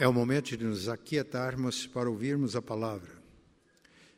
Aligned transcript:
É 0.00 0.06
o 0.06 0.12
momento 0.12 0.56
de 0.56 0.64
nos 0.64 0.88
aquietarmos 0.88 1.84
para 1.84 2.08
ouvirmos 2.08 2.54
a 2.54 2.62
palavra. 2.62 3.20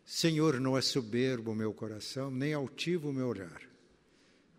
Senhor, 0.05 0.61
não 0.61 0.77
é 0.77 0.83
soberbo 0.83 1.53
o 1.53 1.55
meu 1.55 1.73
coração, 1.73 2.31
nem 2.31 2.53
altivo 2.53 3.09
o 3.09 3.13
meu 3.15 3.29
olhar. 3.29 3.63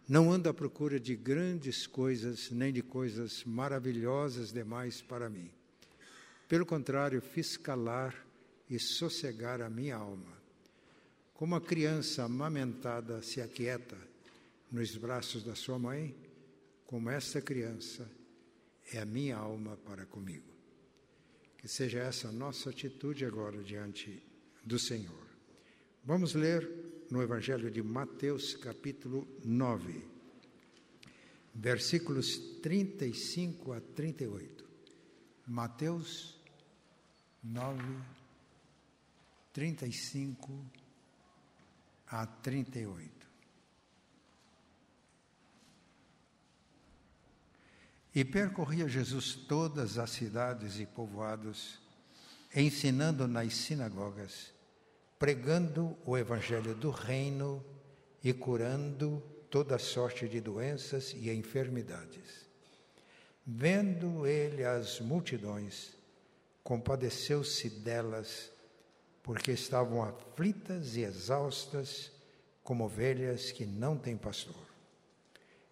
Não 0.09 0.31
ando 0.31 0.49
à 0.49 0.53
procura 0.53 0.99
de 0.99 1.15
grandes 1.15 1.85
coisas, 1.85 2.49
nem 2.49 2.73
de 2.73 2.81
coisas 2.81 3.43
maravilhosas 3.43 4.51
demais 4.51 4.99
para 4.99 5.29
mim. 5.29 5.51
Pelo 6.47 6.65
contrário, 6.65 7.21
fiz 7.21 7.55
calar 7.55 8.15
e 8.67 8.79
sossegar 8.79 9.61
a 9.61 9.69
minha 9.69 9.97
alma. 9.97 10.41
Como 11.35 11.53
a 11.53 11.61
criança 11.61 12.23
amamentada 12.23 13.21
se 13.21 13.39
aquieta 13.39 13.97
nos 14.71 14.97
braços 14.97 15.43
da 15.43 15.53
sua 15.53 15.77
mãe, 15.77 16.15
como 16.87 17.11
essa 17.11 17.39
criança 17.39 18.09
é 18.91 18.97
a 18.97 19.05
minha 19.05 19.37
alma 19.37 19.77
para 19.85 20.03
comigo. 20.07 20.50
Que 21.61 21.67
seja 21.67 21.99
essa 21.99 22.29
a 22.29 22.31
nossa 22.31 22.71
atitude 22.71 23.23
agora 23.23 23.61
diante 23.63 24.21
do 24.65 24.79
Senhor. 24.79 25.27
Vamos 26.03 26.33
ler 26.33 26.67
no 27.11 27.21
Evangelho 27.21 27.69
de 27.69 27.83
Mateus, 27.83 28.55
capítulo 28.55 29.27
9, 29.45 30.03
versículos 31.53 32.39
35 32.63 33.73
a 33.73 33.79
38. 33.79 34.65
Mateus 35.45 36.39
9, 37.43 37.83
35 39.53 40.65
a 42.07 42.25
38. 42.25 43.20
E 48.13 48.25
percorria 48.25 48.89
Jesus 48.89 49.35
todas 49.35 49.97
as 49.97 50.09
cidades 50.09 50.79
e 50.79 50.85
povoados, 50.85 51.79
ensinando 52.53 53.27
nas 53.27 53.53
sinagogas, 53.53 54.51
pregando 55.17 55.97
o 56.05 56.17
evangelho 56.17 56.75
do 56.75 56.89
reino 56.89 57.63
e 58.21 58.33
curando 58.33 59.23
toda 59.49 59.77
sorte 59.77 60.27
de 60.27 60.41
doenças 60.41 61.13
e 61.13 61.29
enfermidades. 61.29 62.45
Vendo 63.45 64.27
ele 64.27 64.63
as 64.63 64.99
multidões, 64.99 65.91
compadeceu-se 66.63 67.69
delas, 67.69 68.51
porque 69.23 69.51
estavam 69.51 70.03
aflitas 70.03 70.95
e 70.95 71.01
exaustas, 71.01 72.11
como 72.63 72.85
ovelhas 72.85 73.51
que 73.51 73.65
não 73.65 73.97
têm 73.97 74.17
pastor. 74.17 74.70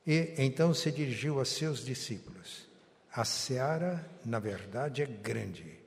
E 0.05 0.33
então 0.37 0.73
se 0.73 0.91
dirigiu 0.91 1.39
a 1.39 1.45
seus 1.45 1.83
discípulos: 1.83 2.67
A 3.11 3.25
seara, 3.25 4.09
na 4.25 4.39
verdade, 4.39 5.01
é 5.01 5.05
grande, 5.05 5.79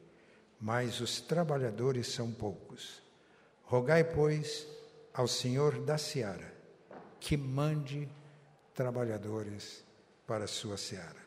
mas 0.60 1.00
os 1.00 1.20
trabalhadores 1.20 2.08
são 2.08 2.30
poucos. 2.30 3.02
Rogai, 3.64 4.04
pois, 4.04 4.66
ao 5.14 5.26
Senhor 5.26 5.80
da 5.80 5.96
seara 5.98 6.52
que 7.22 7.36
mande 7.36 8.08
trabalhadores 8.74 9.84
para 10.26 10.44
a 10.44 10.48
sua 10.48 10.76
seara. 10.76 11.22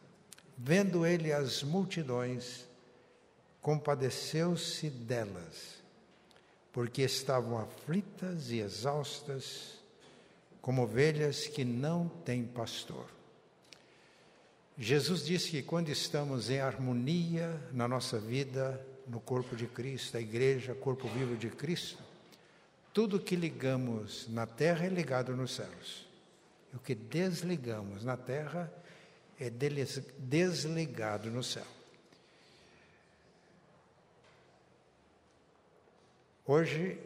Vendo 0.58 1.06
ele 1.06 1.32
as 1.32 1.64
multidões, 1.64 2.68
compadeceu-se 3.62 4.90
delas, 4.90 5.82
porque 6.74 7.02
estavam 7.02 7.58
aflitas 7.58 8.52
e 8.52 8.60
exaustas 8.60 9.80
como 10.66 10.82
ovelhas 10.82 11.46
que 11.46 11.64
não 11.64 12.10
têm 12.10 12.44
pastor. 12.44 13.06
Jesus 14.76 15.24
disse 15.24 15.52
que 15.52 15.62
quando 15.62 15.90
estamos 15.90 16.50
em 16.50 16.60
harmonia 16.60 17.62
na 17.72 17.88
nossa 17.88 18.18
vida, 18.18 18.84
no 19.06 19.20
corpo 19.20 19.56
de 19.56 19.68
Cristo, 19.68 20.18
a 20.18 20.20
igreja, 20.20 20.74
corpo 20.74 21.08
vivo 21.08 21.38
de 21.38 21.52
Cristo, 21.52 22.02
tudo 22.92 23.20
que 23.20 23.36
ligamos 23.36 24.28
na 24.28 24.48
terra 24.48 24.88
é 24.88 24.90
ligado 24.90 25.36
nos 25.36 25.54
céus. 25.54 26.08
E 26.74 26.76
o 26.76 26.80
que 26.80 26.96
desligamos 26.96 28.04
na 28.04 28.18
terra 28.18 28.74
é 29.40 29.52
desligado 30.18 31.30
no 31.30 31.44
céu. 31.44 31.68
Hoje, 36.44 37.00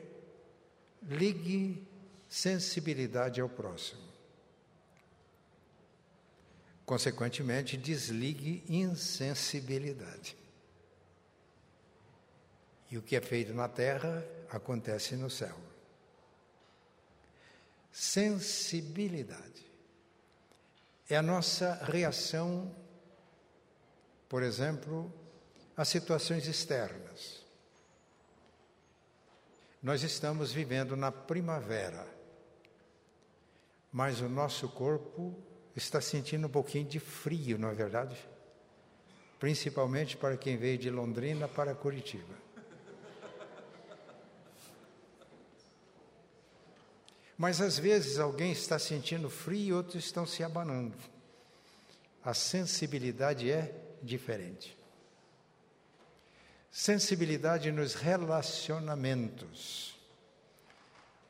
ligue 1.09 1.88
sensibilidade 2.29 3.41
ao 3.41 3.49
próximo. 3.49 4.07
Consequentemente, 6.85 7.75
desligue 7.75 8.63
insensibilidade. 8.69 10.37
E 12.91 12.97
o 12.97 13.01
que 13.01 13.15
é 13.15 13.21
feito 13.21 13.53
na 13.53 13.67
terra 13.67 14.23
acontece 14.49 15.15
no 15.15 15.29
céu. 15.29 15.57
Sensibilidade 17.91 19.65
é 21.09 21.17
a 21.17 21.21
nossa 21.21 21.73
reação, 21.83 22.75
por 24.27 24.43
exemplo, 24.43 25.11
a 25.75 25.83
situações 25.83 26.47
externas. 26.47 27.43
Nós 29.81 30.03
estamos 30.03 30.51
vivendo 30.51 30.95
na 30.95 31.11
primavera 31.11 32.18
mas 33.91 34.21
o 34.21 34.29
nosso 34.29 34.69
corpo 34.69 35.35
está 35.75 35.99
sentindo 35.99 36.47
um 36.47 36.49
pouquinho 36.49 36.85
de 36.85 36.99
frio, 36.99 37.57
não 37.57 37.69
é 37.69 37.73
verdade? 37.73 38.15
Principalmente 39.39 40.15
para 40.17 40.37
quem 40.37 40.57
veio 40.57 40.77
de 40.77 40.89
Londrina 40.89 41.47
para 41.47 41.73
Curitiba. 41.73 42.37
Mas 47.37 47.61
às 47.61 47.79
vezes 47.79 48.19
alguém 48.19 48.51
está 48.51 48.77
sentindo 48.77 49.29
frio 49.29 49.59
e 49.59 49.73
outros 49.73 50.03
estão 50.03 50.25
se 50.25 50.43
abanando. 50.43 50.97
A 52.21 52.33
sensibilidade 52.33 53.49
é 53.49 53.73
diferente. 54.03 54.77
Sensibilidade 56.69 57.71
nos 57.71 57.95
relacionamentos 57.95 59.97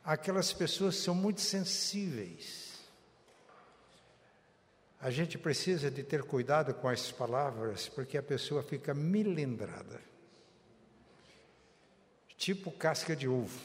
aquelas 0.04 0.52
pessoas 0.52 0.96
são 0.96 1.14
muito 1.14 1.40
sensíveis. 1.40 2.70
A 5.00 5.10
gente 5.10 5.38
precisa 5.38 5.90
de 5.90 6.02
ter 6.02 6.22
cuidado 6.22 6.74
com 6.74 6.88
as 6.88 7.10
palavras, 7.10 7.88
porque 7.88 8.18
a 8.18 8.22
pessoa 8.22 8.62
fica 8.62 8.92
milindrada. 8.92 10.00
Tipo 12.36 12.70
casca 12.70 13.16
de 13.16 13.28
ovo, 13.28 13.58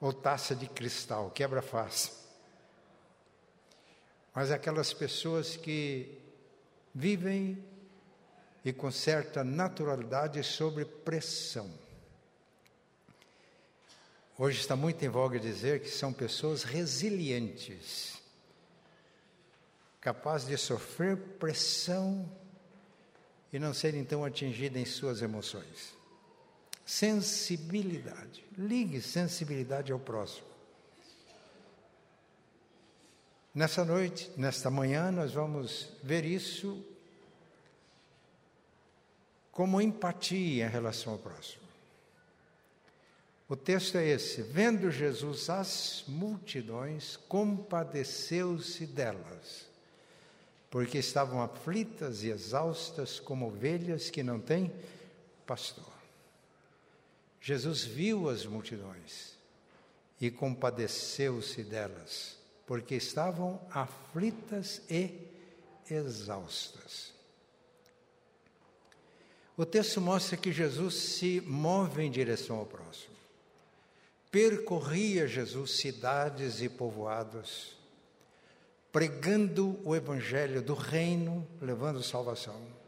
ou 0.00 0.12
taça 0.12 0.54
de 0.54 0.66
cristal, 0.66 1.30
quebra 1.30 1.62
face. 1.62 2.12
Mas 4.34 4.50
aquelas 4.50 4.92
pessoas 4.92 5.56
que 5.56 6.18
vivem 6.94 7.62
e 8.64 8.72
com 8.72 8.90
certa 8.90 9.42
naturalidade 9.42 10.42
sobre 10.42 10.84
pressão. 10.84 11.70
Hoje 14.42 14.58
está 14.58 14.74
muito 14.74 15.04
em 15.04 15.08
voga 15.10 15.38
dizer 15.38 15.80
que 15.80 15.90
são 15.90 16.14
pessoas 16.14 16.62
resilientes, 16.62 18.22
capazes 20.00 20.48
de 20.48 20.56
sofrer 20.56 21.14
pressão 21.38 22.26
e 23.52 23.58
não 23.58 23.74
serem 23.74 24.02
tão 24.02 24.24
atingidas 24.24 24.80
em 24.80 24.86
suas 24.86 25.20
emoções. 25.20 25.94
Sensibilidade. 26.86 28.42
Ligue 28.56 29.02
sensibilidade 29.02 29.92
ao 29.92 29.98
próximo. 29.98 30.46
Nessa 33.54 33.84
noite, 33.84 34.32
nesta 34.38 34.70
manhã, 34.70 35.12
nós 35.12 35.34
vamos 35.34 35.92
ver 36.02 36.24
isso 36.24 36.82
como 39.52 39.82
empatia 39.82 40.64
em 40.64 40.70
relação 40.70 41.12
ao 41.12 41.18
próximo. 41.18 41.69
O 43.50 43.56
texto 43.56 43.98
é 43.98 44.06
esse: 44.06 44.42
Vendo 44.42 44.92
Jesus 44.92 45.50
as 45.50 46.04
multidões, 46.06 47.16
compadeceu-se 47.16 48.86
delas, 48.86 49.66
porque 50.70 50.98
estavam 50.98 51.42
aflitas 51.42 52.22
e 52.22 52.28
exaustas 52.28 53.18
como 53.18 53.48
ovelhas 53.48 54.08
que 54.08 54.22
não 54.22 54.38
têm 54.38 54.72
pastor. 55.44 55.92
Jesus 57.40 57.82
viu 57.82 58.28
as 58.28 58.46
multidões 58.46 59.34
e 60.20 60.30
compadeceu-se 60.30 61.64
delas, 61.64 62.36
porque 62.64 62.94
estavam 62.94 63.60
aflitas 63.72 64.80
e 64.88 65.26
exaustas. 65.90 67.12
O 69.56 69.66
texto 69.66 70.00
mostra 70.00 70.36
que 70.36 70.52
Jesus 70.52 70.94
se 70.94 71.40
move 71.40 72.04
em 72.04 72.10
direção 72.12 72.56
ao 72.56 72.66
próximo 72.66 73.09
percorria 74.30 75.26
Jesus 75.26 75.78
cidades 75.78 76.60
e 76.60 76.68
povoados, 76.68 77.76
pregando 78.92 79.80
o 79.84 79.94
evangelho 79.94 80.62
do 80.62 80.74
reino, 80.74 81.46
levando 81.60 82.02
salvação. 82.02 82.78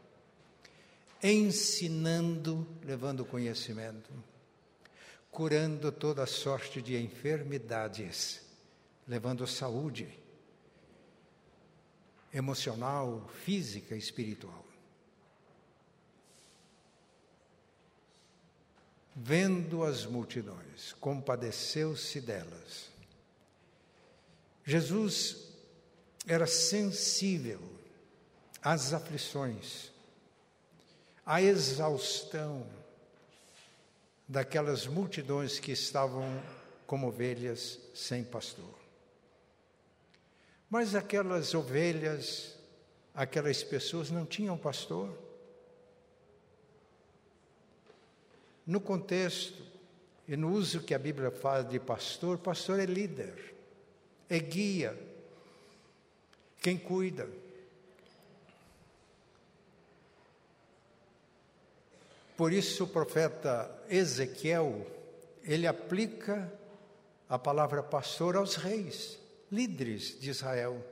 ensinando, 1.25 2.67
levando 2.83 3.23
conhecimento, 3.23 4.11
curando 5.31 5.89
toda 5.89 6.25
sorte 6.25 6.81
de 6.81 7.01
enfermidades, 7.01 8.41
levando 9.07 9.47
saúde 9.47 10.19
emocional, 12.33 13.29
física, 13.45 13.95
espiritual. 13.95 14.62
Vendo 19.15 19.83
as 19.83 20.05
multidões, 20.05 20.93
compadeceu-se 20.99 22.19
delas. 22.19 22.89
Jesus 24.65 25.49
era 26.25 26.47
sensível 26.47 27.61
às 28.61 28.93
aflições, 28.93 29.91
à 31.25 31.41
exaustão 31.41 32.65
daquelas 34.27 34.87
multidões 34.87 35.59
que 35.59 35.71
estavam 35.71 36.41
como 36.87 37.07
ovelhas 37.07 37.79
sem 37.93 38.23
pastor. 38.23 38.73
Mas 40.69 40.95
aquelas 40.95 41.53
ovelhas, 41.53 42.55
aquelas 43.13 43.63
pessoas 43.63 44.09
não 44.09 44.25
tinham 44.25 44.57
pastor. 44.57 45.15
No 48.65 48.79
contexto 48.79 49.61
e 50.27 50.37
no 50.37 50.51
uso 50.51 50.83
que 50.83 50.93
a 50.93 50.99
Bíblia 50.99 51.31
faz 51.31 51.67
de 51.67 51.79
pastor, 51.79 52.37
pastor 52.37 52.79
é 52.79 52.85
líder, 52.85 53.53
é 54.29 54.39
guia, 54.39 54.97
quem 56.61 56.77
cuida. 56.77 57.27
Por 62.37 62.51
isso 62.51 62.85
o 62.85 62.87
profeta 62.87 63.69
Ezequiel, 63.89 64.87
ele 65.43 65.67
aplica 65.67 66.51
a 67.29 67.37
palavra 67.37 67.83
pastor 67.83 68.35
aos 68.35 68.55
reis, 68.55 69.19
líderes 69.51 70.19
de 70.19 70.29
Israel. 70.29 70.83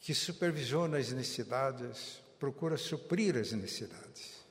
Que 0.00 0.14
supervisiona 0.14 0.98
as 0.98 1.12
necessidades, 1.12 2.20
procura 2.38 2.76
suprir 2.76 3.36
as 3.36 3.52
necessidades. 3.52 4.44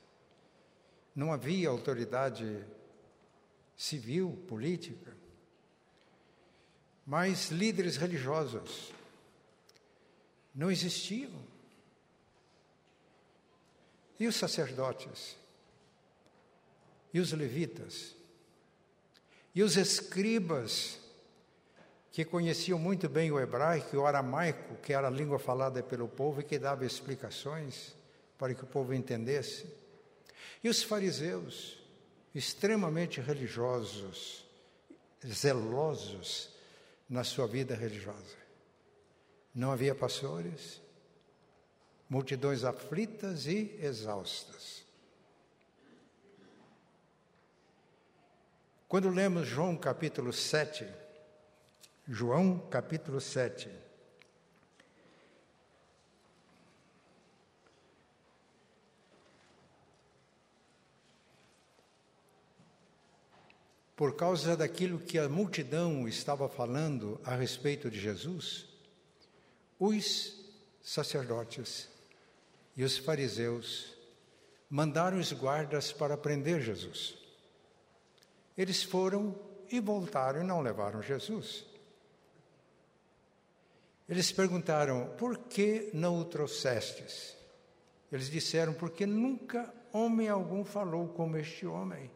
Não 1.16 1.32
havia 1.32 1.70
autoridade 1.70 2.66
civil, 3.76 4.44
política, 4.48 5.16
mas 7.06 7.52
líderes 7.52 7.98
religiosos 7.98 8.92
não 10.54 10.72
existiam. 10.72 11.44
E 14.20 14.28
os 14.28 14.36
sacerdotes? 14.36 15.36
E 17.14 17.20
os 17.20 17.34
levitas? 17.34 18.16
E 19.54 19.62
os 19.62 19.76
escribas, 19.76 21.00
que 22.16 22.24
conheciam 22.24 22.80
muito 22.80 23.10
bem 23.10 23.30
o 23.30 23.38
hebraico 23.38 23.94
e 23.94 24.00
o 24.00 24.06
aramaico, 24.06 24.78
que 24.78 24.94
era 24.94 25.08
a 25.08 25.12
língua 25.12 25.38
falada 25.38 25.84
pelo 25.84 26.08
povo 26.08 26.40
e 26.40 26.46
que 26.46 26.58
dava 26.58 26.86
explicações 26.86 27.94
para 28.38 28.56
que 28.56 28.64
o 28.64 28.68
povo 28.68 28.94
entendesse. 28.94 29.68
E 30.64 30.70
os 30.70 30.82
fariseus, 30.82 31.78
extremamente 32.34 33.20
religiosos, 33.20 34.46
zelosos 35.28 36.56
na 37.10 37.26
sua 37.26 37.48
vida 37.48 37.76
religiosa. 37.76 38.38
Não 39.54 39.74
havia 39.74 39.94
pastores, 39.94 40.80
multidões 42.10 42.64
aflitas 42.64 43.46
e 43.46 43.78
exaustas. 43.82 44.86
Quando 48.88 49.10
lemos 49.10 49.46
João 49.46 49.76
capítulo 49.76 50.32
7, 50.32 51.04
João 52.08 52.60
capítulo 52.70 53.20
7, 53.20 53.68
por 63.96 64.16
causa 64.16 64.56
daquilo 64.56 65.00
que 65.00 65.18
a 65.18 65.28
multidão 65.28 66.08
estava 66.08 66.48
falando 66.48 67.20
a 67.24 67.34
respeito 67.34 67.90
de 67.90 68.00
Jesus, 68.00 68.68
os 69.80 70.46
sacerdotes 70.84 71.90
e 72.78 72.84
os 72.84 73.00
fariseus 73.00 73.96
mandaram 74.70 75.18
os 75.18 75.34
guardas 75.34 75.92
para 75.92 76.16
prender 76.16 76.62
Jesus. 76.62 77.16
Eles 78.56 78.84
foram 78.84 79.36
e 79.72 79.80
voltaram 79.80 80.42
e 80.42 80.46
não 80.46 80.62
levaram 80.62 81.02
Jesus. 81.02 81.74
Eles 84.08 84.32
perguntaram: 84.32 85.08
por 85.18 85.38
que 85.38 85.90
não 85.94 86.20
o 86.20 86.26
trouxestes? 86.26 87.36
Eles 88.12 88.30
disseram: 88.30 88.74
porque 88.74 89.06
nunca 89.06 89.74
homem 89.92 90.30
algum 90.30 90.64
falou 90.64 91.08
como 91.10 91.38
este 91.38 91.66
homem. 91.66 92.12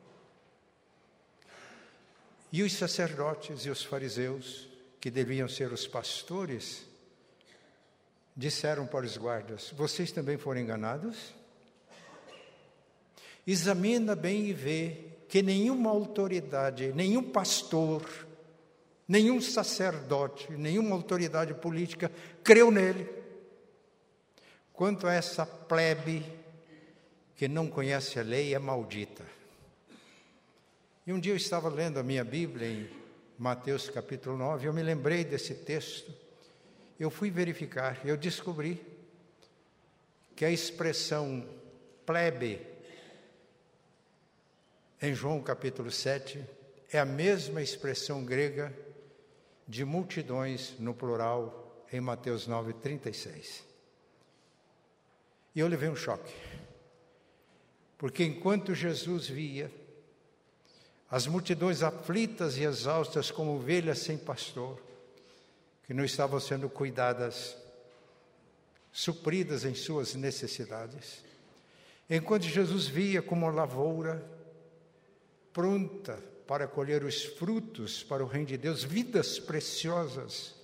E 2.51 2.63
os 2.63 2.73
sacerdotes 2.73 3.65
e 3.65 3.69
os 3.69 3.83
fariseus, 3.83 4.67
que 4.99 5.11
deviam 5.11 5.47
ser 5.47 5.71
os 5.71 5.87
pastores, 5.87 6.85
disseram 8.35 8.85
para 8.85 9.05
os 9.05 9.17
guardas: 9.17 9.71
Vocês 9.75 10.11
também 10.11 10.37
foram 10.37 10.61
enganados? 10.61 11.33
Examina 13.45 14.15
bem 14.15 14.45
e 14.47 14.53
vê 14.53 15.05
que 15.27 15.41
nenhuma 15.41 15.89
autoridade, 15.89 16.91
nenhum 16.93 17.31
pastor, 17.31 18.03
nenhum 19.09 19.41
sacerdote, 19.41 20.51
nenhuma 20.51 20.95
autoridade 20.95 21.55
política 21.55 22.11
creu 22.43 22.69
nele. 22.69 23.09
Quanto 24.71 25.07
a 25.07 25.13
essa 25.13 25.45
plebe 25.45 26.23
que 27.35 27.47
não 27.47 27.67
conhece 27.67 28.19
a 28.19 28.21
lei, 28.21 28.53
é 28.53 28.59
maldita. 28.59 29.25
E 31.07 31.11
um 31.11 31.19
dia 31.19 31.33
eu 31.33 31.37
estava 31.37 31.67
lendo 31.67 31.99
a 31.99 32.03
minha 32.03 32.23
Bíblia 32.23 32.67
em 32.67 32.89
Mateus 33.37 33.89
capítulo 33.89 34.37
9, 34.37 34.67
eu 34.67 34.73
me 34.73 34.83
lembrei 34.83 35.23
desse 35.23 35.55
texto. 35.55 36.13
Eu 36.99 37.09
fui 37.09 37.31
verificar, 37.31 37.99
eu 38.05 38.15
descobri 38.15 38.79
que 40.35 40.45
a 40.45 40.51
expressão 40.51 41.43
plebe 42.05 42.61
em 45.01 45.13
João 45.15 45.41
capítulo 45.41 45.89
7, 45.89 46.43
é 46.91 46.99
a 46.99 47.05
mesma 47.05 47.61
expressão 47.61 48.23
grega 48.25 48.73
de 49.69 49.85
multidões 49.85 50.73
no 50.79 50.95
plural 50.95 51.85
em 51.93 52.01
Mateus 52.01 52.47
9, 52.47 52.73
36. 52.73 53.63
E 55.53 55.59
eu 55.59 55.67
levei 55.67 55.87
um 55.87 55.95
choque, 55.95 56.33
porque 57.95 58.23
enquanto 58.23 58.73
Jesus 58.73 59.27
via 59.27 59.71
as 61.07 61.27
multidões 61.27 61.83
aflitas 61.83 62.57
e 62.57 62.63
exaustas 62.63 63.29
como 63.29 63.57
ovelhas 63.57 63.99
sem 63.99 64.17
pastor, 64.17 64.81
que 65.85 65.93
não 65.93 66.03
estavam 66.03 66.39
sendo 66.39 66.67
cuidadas, 66.67 67.55
supridas 68.91 69.65
em 69.65 69.75
suas 69.75 70.15
necessidades, 70.15 71.23
enquanto 72.09 72.43
Jesus 72.43 72.87
via 72.87 73.21
como 73.21 73.47
lavoura 73.51 74.27
pronta 75.53 76.19
para 76.49 76.67
colher 76.67 77.03
os 77.03 77.23
frutos 77.23 78.03
para 78.03 78.23
o 78.23 78.27
reino 78.27 78.47
de 78.47 78.57
Deus, 78.57 78.83
vidas 78.83 79.37
preciosas, 79.37 80.55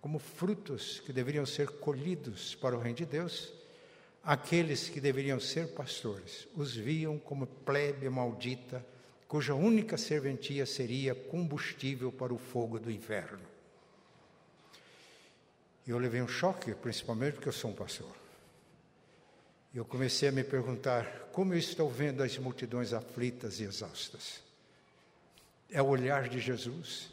como 0.00 0.18
frutos 0.18 1.00
que 1.00 1.12
deveriam 1.12 1.44
ser 1.44 1.68
colhidos 1.68 2.54
para 2.54 2.74
o 2.74 2.80
reino 2.80 2.96
de 2.96 3.04
Deus, 3.04 3.52
aqueles 4.24 4.88
que 4.88 4.98
deveriam 4.98 5.38
ser 5.38 5.74
pastores 5.74 6.48
os 6.56 6.74
viam 6.74 7.18
como 7.18 7.46
plebe 7.46 8.08
maldita, 8.08 8.82
cuja 9.28 9.54
única 9.54 9.98
serventia 9.98 10.64
seria 10.64 11.14
combustível 11.14 12.10
para 12.10 12.32
o 12.32 12.38
fogo 12.38 12.78
do 12.78 12.90
inferno. 12.90 13.44
E 15.86 15.90
eu 15.90 15.98
levei 15.98 16.22
um 16.22 16.28
choque, 16.28 16.74
principalmente 16.74 17.34
porque 17.34 17.48
eu 17.48 17.52
sou 17.52 17.72
um 17.72 17.74
pastor. 17.74 18.16
Eu 19.74 19.84
comecei 19.84 20.30
a 20.30 20.32
me 20.32 20.44
perguntar 20.44 21.28
como 21.30 21.52
eu 21.52 21.58
estou 21.58 21.90
vendo 21.90 22.22
as 22.22 22.38
multidões 22.38 22.94
aflitas 22.94 23.60
e 23.60 23.64
exaustas. 23.64 24.48
É 25.70 25.80
o 25.80 25.86
olhar 25.86 26.28
de 26.28 26.40
Jesus? 26.40 27.10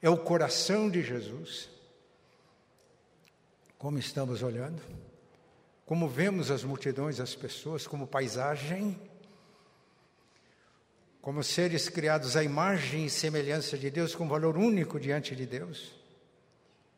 É 0.00 0.08
o 0.08 0.16
coração 0.16 0.90
de 0.90 1.02
Jesus? 1.02 1.68
Como 3.78 3.98
estamos 3.98 4.42
olhando? 4.42 4.80
Como 5.84 6.08
vemos 6.08 6.50
as 6.50 6.64
multidões, 6.64 7.20
as 7.20 7.34
pessoas, 7.34 7.86
como 7.86 8.06
paisagem? 8.06 8.98
Como 11.20 11.42
seres 11.42 11.88
criados 11.88 12.36
à 12.36 12.42
imagem 12.42 13.06
e 13.06 13.10
semelhança 13.10 13.76
de 13.76 13.90
Deus, 13.90 14.14
com 14.14 14.28
valor 14.28 14.56
único 14.56 14.98
diante 14.98 15.36
de 15.36 15.46
Deus? 15.46 15.92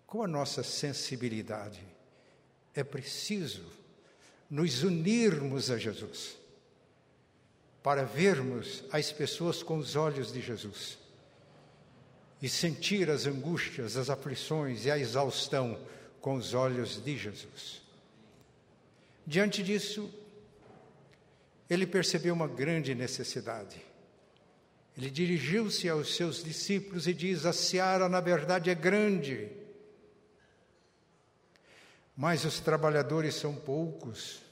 Qual 0.07 0.25
a 0.25 0.29
nossa 0.29 0.63
sensibilidade 0.63 1.83
é 2.75 2.85
preciso 2.85 3.65
nos 4.49 4.83
unirmos 4.83 5.71
a 5.71 5.77
Jesus 5.77 6.39
para 7.83 8.05
vermos 8.05 8.85
as 8.91 9.13
pessoas 9.13 9.63
com 9.63 9.79
os 9.79 9.97
olhos 9.97 10.33
de 10.33 10.41
Jesus 10.41 10.99
e 12.41 12.49
sentir 12.49 13.11
as 13.11 13.27
angústias, 13.27 13.97
as 13.97 14.09
aflições 14.09 14.85
e 14.85 14.91
a 14.91 14.99
exaustão 14.99 15.79
com 16.21 16.35
os 16.35 16.55
olhos 16.55 17.03
de 17.03 17.17
Jesus. 17.17 17.83
Diante 19.27 19.63
disso, 19.63 20.11
ele 21.69 21.87
percebeu 21.87 22.35
uma 22.35 22.49
grande 22.49 22.95
necessidade. 22.95 23.85
Ele 24.97 25.11
dirigiu-se 25.11 25.89
aos 25.89 26.15
seus 26.17 26.43
discípulos 26.43 27.07
e 27.07 27.15
diz: 27.15 27.45
A 27.45 27.53
seara, 27.53 28.09
na 28.09 28.21
verdade, 28.21 28.71
é 28.71 28.75
grande, 28.75 29.49
mas 32.17 32.45
os 32.45 32.59
trabalhadores 32.59 33.35
são 33.35 33.55
poucos. 33.55 34.43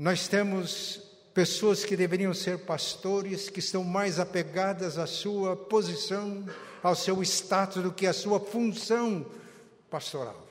Nós 0.00 0.26
temos 0.26 0.96
pessoas 1.34 1.84
que 1.84 1.94
deveriam 1.94 2.32
ser 2.32 2.60
pastores, 2.60 3.50
que 3.50 3.58
estão 3.58 3.84
mais 3.84 4.18
apegadas 4.18 4.96
à 4.96 5.06
sua 5.06 5.54
posição, 5.54 6.42
ao 6.82 6.94
seu 6.94 7.22
status, 7.22 7.82
do 7.82 7.92
que 7.92 8.06
à 8.06 8.12
sua 8.14 8.40
função 8.40 9.30
pastoral. 9.90 10.48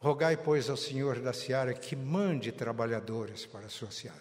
Rogai, 0.00 0.38
pois, 0.38 0.70
ao 0.70 0.76
Senhor 0.78 1.20
da 1.20 1.34
seara 1.34 1.74
que 1.74 1.94
mande 1.94 2.50
trabalhadores 2.50 3.44
para 3.44 3.66
a 3.66 3.68
sua 3.68 3.90
seara, 3.90 4.16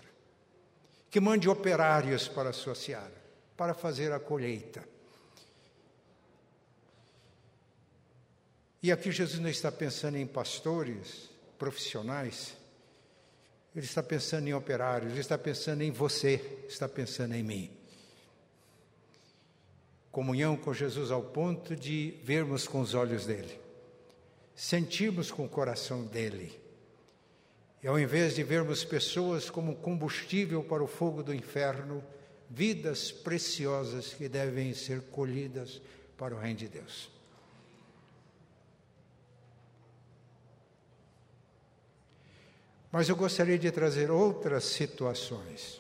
que 1.09 1.21
mande 1.21 1.47
operários 1.47 2.27
para 2.27 2.49
a 2.49 2.53
sua 2.53 2.75
seara, 2.75 3.23
para 3.55 3.73
fazer 3.73 4.11
a 4.11 4.19
colheita. 4.19 4.83
E 8.83 8.91
aqui 8.91 9.13
Jesus 9.13 9.39
não 9.39 9.49
está 9.49 9.71
pensando 9.71 10.17
em 10.17 10.27
pastores, 10.27 11.36
profissionais, 11.57 12.55
ele 13.75 13.85
está 13.85 14.01
pensando 14.01 14.47
em 14.47 14.53
operários, 14.53 15.11
ele 15.11 15.21
está 15.21 15.37
pensando 15.37 15.81
em 15.83 15.91
você, 15.91 16.41
está 16.67 16.89
pensando 16.89 17.35
em 17.35 17.43
mim. 17.43 17.71
Comunhão 20.11 20.57
com 20.57 20.73
Jesus 20.73 21.11
ao 21.11 21.21
ponto 21.21 21.75
de 21.75 22.19
vermos 22.23 22.67
com 22.67 22.81
os 22.81 22.95
olhos 22.95 23.25
dele, 23.25 23.59
sentirmos 24.55 25.29
com 25.29 25.45
o 25.45 25.49
coração 25.49 26.03
dele. 26.05 26.59
E 27.83 27.87
ao 27.87 27.99
invés 27.99 28.33
de 28.33 28.41
vermos 28.41 28.83
pessoas 28.83 29.49
como 29.49 29.75
combustível 29.75 30.63
para 30.63 30.83
o 30.83 30.87
fogo 30.87 31.21
do 31.21 31.33
inferno, 31.33 32.03
vidas 32.49 33.11
preciosas 33.11 34.13
que 34.13 34.27
devem 34.27 34.73
ser 34.73 35.01
colhidas 35.11 35.79
para 36.17 36.33
o 36.33 36.39
reino 36.39 36.57
de 36.57 36.67
Deus. 36.67 37.16
Mas 42.97 43.09
eu 43.09 43.15
gostaria 43.15 43.59
de 43.59 43.69
trazer 43.69 44.09
outras 44.09 44.63
situações 44.63 45.79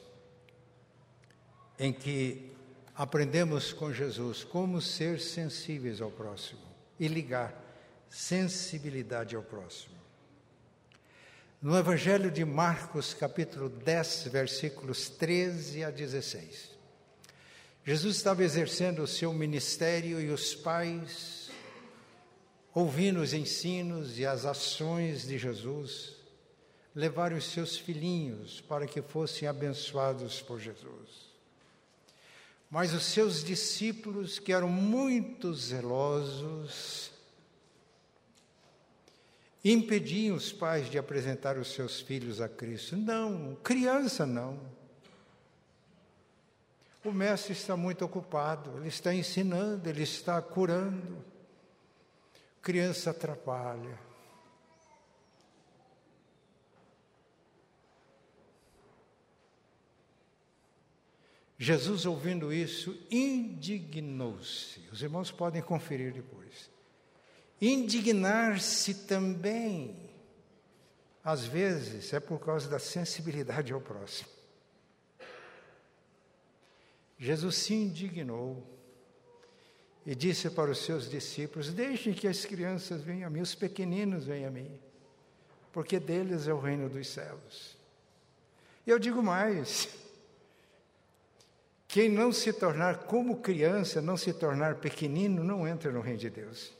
em 1.79 1.91
que 1.91 2.51
aprendemos 2.93 3.73
com 3.73 3.91
Jesus 3.91 4.43
como 4.43 4.79
ser 4.79 5.19
sensíveis 5.19 5.99
ao 5.99 6.11
próximo 6.11 6.61
e 6.99 7.07
ligar 7.07 7.59
sensibilidade 8.07 9.35
ao 9.35 9.41
próximo. 9.41 9.95
No 11.59 11.75
Evangelho 11.75 12.29
de 12.29 12.45
Marcos, 12.45 13.15
capítulo 13.15 13.67
10, 13.67 14.27
versículos 14.27 15.09
13 15.09 15.85
a 15.85 15.89
16. 15.89 16.69
Jesus 17.83 18.15
estava 18.15 18.43
exercendo 18.43 19.01
o 19.01 19.07
seu 19.07 19.33
ministério 19.33 20.21
e 20.21 20.29
os 20.29 20.53
pais, 20.53 21.49
ouvindo 22.75 23.21
os 23.21 23.33
ensinos 23.33 24.19
e 24.19 24.25
as 24.27 24.45
ações 24.45 25.23
de 25.23 25.39
Jesus, 25.39 26.15
levaram 26.97 27.37
os 27.37 27.45
seus 27.51 27.77
filhinhos 27.77 28.59
para 28.59 28.87
que 28.87 29.03
fossem 29.03 29.47
abençoados 29.47 30.41
por 30.41 30.59
Jesus. 30.59 31.27
Mas 32.71 32.91
os 32.91 33.03
seus 33.03 33.43
discípulos, 33.43 34.39
que 34.39 34.51
eram 34.51 34.67
muito 34.67 35.53
zelosos, 35.53 37.11
impediam 39.63 40.35
os 40.35 40.51
pais 40.51 40.89
de 40.89 40.97
apresentar 40.97 41.55
os 41.59 41.71
seus 41.71 42.01
filhos 42.01 42.41
a 42.41 42.49
Cristo. 42.49 42.97
Não, 42.97 43.55
criança 43.63 44.25
não. 44.25 44.59
O 47.05 47.11
mestre 47.11 47.53
está 47.53 47.77
muito 47.77 48.03
ocupado, 48.03 48.75
ele 48.79 48.87
está 48.87 49.13
ensinando, 49.13 49.87
ele 49.87 50.01
está 50.01 50.41
curando. 50.41 51.23
Criança 52.59 53.11
atrapalha. 53.11 54.06
Jesus, 61.57 62.05
ouvindo 62.05 62.53
isso, 62.53 62.95
indignou-se. 63.09 64.79
Os 64.91 65.01
irmãos 65.01 65.31
podem 65.31 65.61
conferir 65.61 66.13
depois. 66.13 66.69
Indignar-se 67.59 68.93
também, 69.05 69.95
às 71.23 71.45
vezes, 71.45 72.13
é 72.13 72.19
por 72.19 72.39
causa 72.39 72.69
da 72.69 72.77
sensibilidade 72.77 73.73
ao 73.73 73.81
próximo. 73.81 74.29
Jesus 77.17 77.55
se 77.55 77.73
indignou 77.73 78.63
e 80.05 80.13
disse 80.13 80.51
para 80.51 80.69
os 80.69 80.77
seus 80.77 81.09
discípulos: 81.09 81.73
Deixem 81.73 82.13
que 82.13 82.27
as 82.27 82.45
crianças 82.45 83.01
venham 83.01 83.25
a 83.25 83.29
mim, 83.31 83.41
os 83.41 83.55
pequeninos 83.55 84.25
venham 84.25 84.49
a 84.49 84.51
mim, 84.51 84.79
porque 85.73 85.99
deles 85.99 86.47
é 86.47 86.53
o 86.53 86.59
reino 86.59 86.87
dos 86.87 87.07
céus. 87.07 87.75
E 88.85 88.91
eu 88.91 88.99
digo 88.99 89.23
mais: 89.23 89.89
quem 91.87 92.09
não 92.09 92.33
se 92.33 92.51
tornar 92.51 93.05
como 93.05 93.37
criança, 93.37 94.01
não 94.01 94.17
se 94.17 94.33
tornar 94.33 94.75
pequenino, 94.75 95.43
não 95.43 95.67
entra 95.67 95.91
no 95.91 96.01
reino 96.01 96.19
de 96.19 96.29
Deus. 96.29 96.73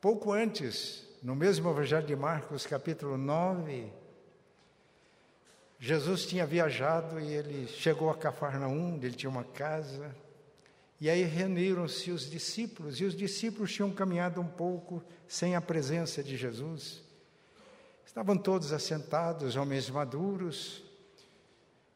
Pouco 0.00 0.32
antes, 0.32 1.06
no 1.22 1.36
mesmo 1.36 1.70
Evangelho 1.70 2.06
de 2.06 2.16
Marcos, 2.16 2.66
capítulo 2.66 3.16
9, 3.16 3.92
Jesus 5.78 6.26
tinha 6.26 6.44
viajado 6.44 7.20
e 7.20 7.32
ele 7.32 7.68
chegou 7.68 8.10
a 8.10 8.16
Cafarnaum, 8.16 8.98
ele 9.00 9.14
tinha 9.14 9.30
uma 9.30 9.44
casa, 9.44 10.14
e 11.00 11.08
aí 11.08 11.22
reuniram-se 11.22 12.10
os 12.10 12.28
discípulos, 12.28 13.00
e 13.00 13.04
os 13.04 13.14
discípulos 13.14 13.72
tinham 13.72 13.92
caminhado 13.92 14.40
um 14.40 14.48
pouco 14.48 15.00
sem 15.28 15.54
a 15.54 15.60
presença 15.60 16.24
de 16.24 16.36
Jesus. 16.36 17.02
Estavam 18.04 18.36
todos 18.36 18.72
assentados, 18.72 19.54
homens 19.54 19.88
maduros, 19.88 20.82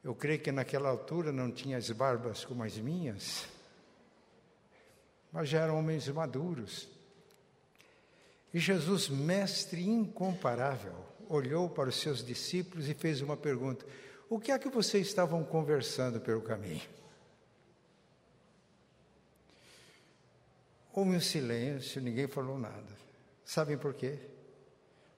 eu 0.02 0.14
creio 0.14 0.40
que 0.40 0.50
naquela 0.50 0.88
altura 0.88 1.30
não 1.32 1.50
tinha 1.50 1.76
as 1.76 1.90
barbas 1.90 2.44
como 2.44 2.64
as 2.64 2.76
minhas, 2.76 3.46
mas 5.30 5.48
já 5.48 5.60
eram 5.60 5.78
homens 5.78 6.08
maduros. 6.08 6.88
E 8.52 8.58
Jesus, 8.58 9.08
mestre 9.08 9.82
incomparável, 9.82 10.94
olhou 11.28 11.70
para 11.70 11.88
os 11.88 11.96
seus 11.96 12.24
discípulos 12.24 12.88
e 12.88 12.94
fez 12.94 13.22
uma 13.22 13.36
pergunta: 13.36 13.86
O 14.28 14.40
que 14.40 14.50
é 14.50 14.58
que 14.58 14.68
vocês 14.68 15.06
estavam 15.06 15.42
conversando 15.44 16.20
pelo 16.20 16.42
caminho? 16.42 16.82
Houve 20.92 21.16
um 21.16 21.20
silêncio, 21.20 22.02
ninguém 22.02 22.26
falou 22.26 22.58
nada. 22.58 22.92
Sabem 23.44 23.78
por 23.78 23.94
quê? 23.94 24.18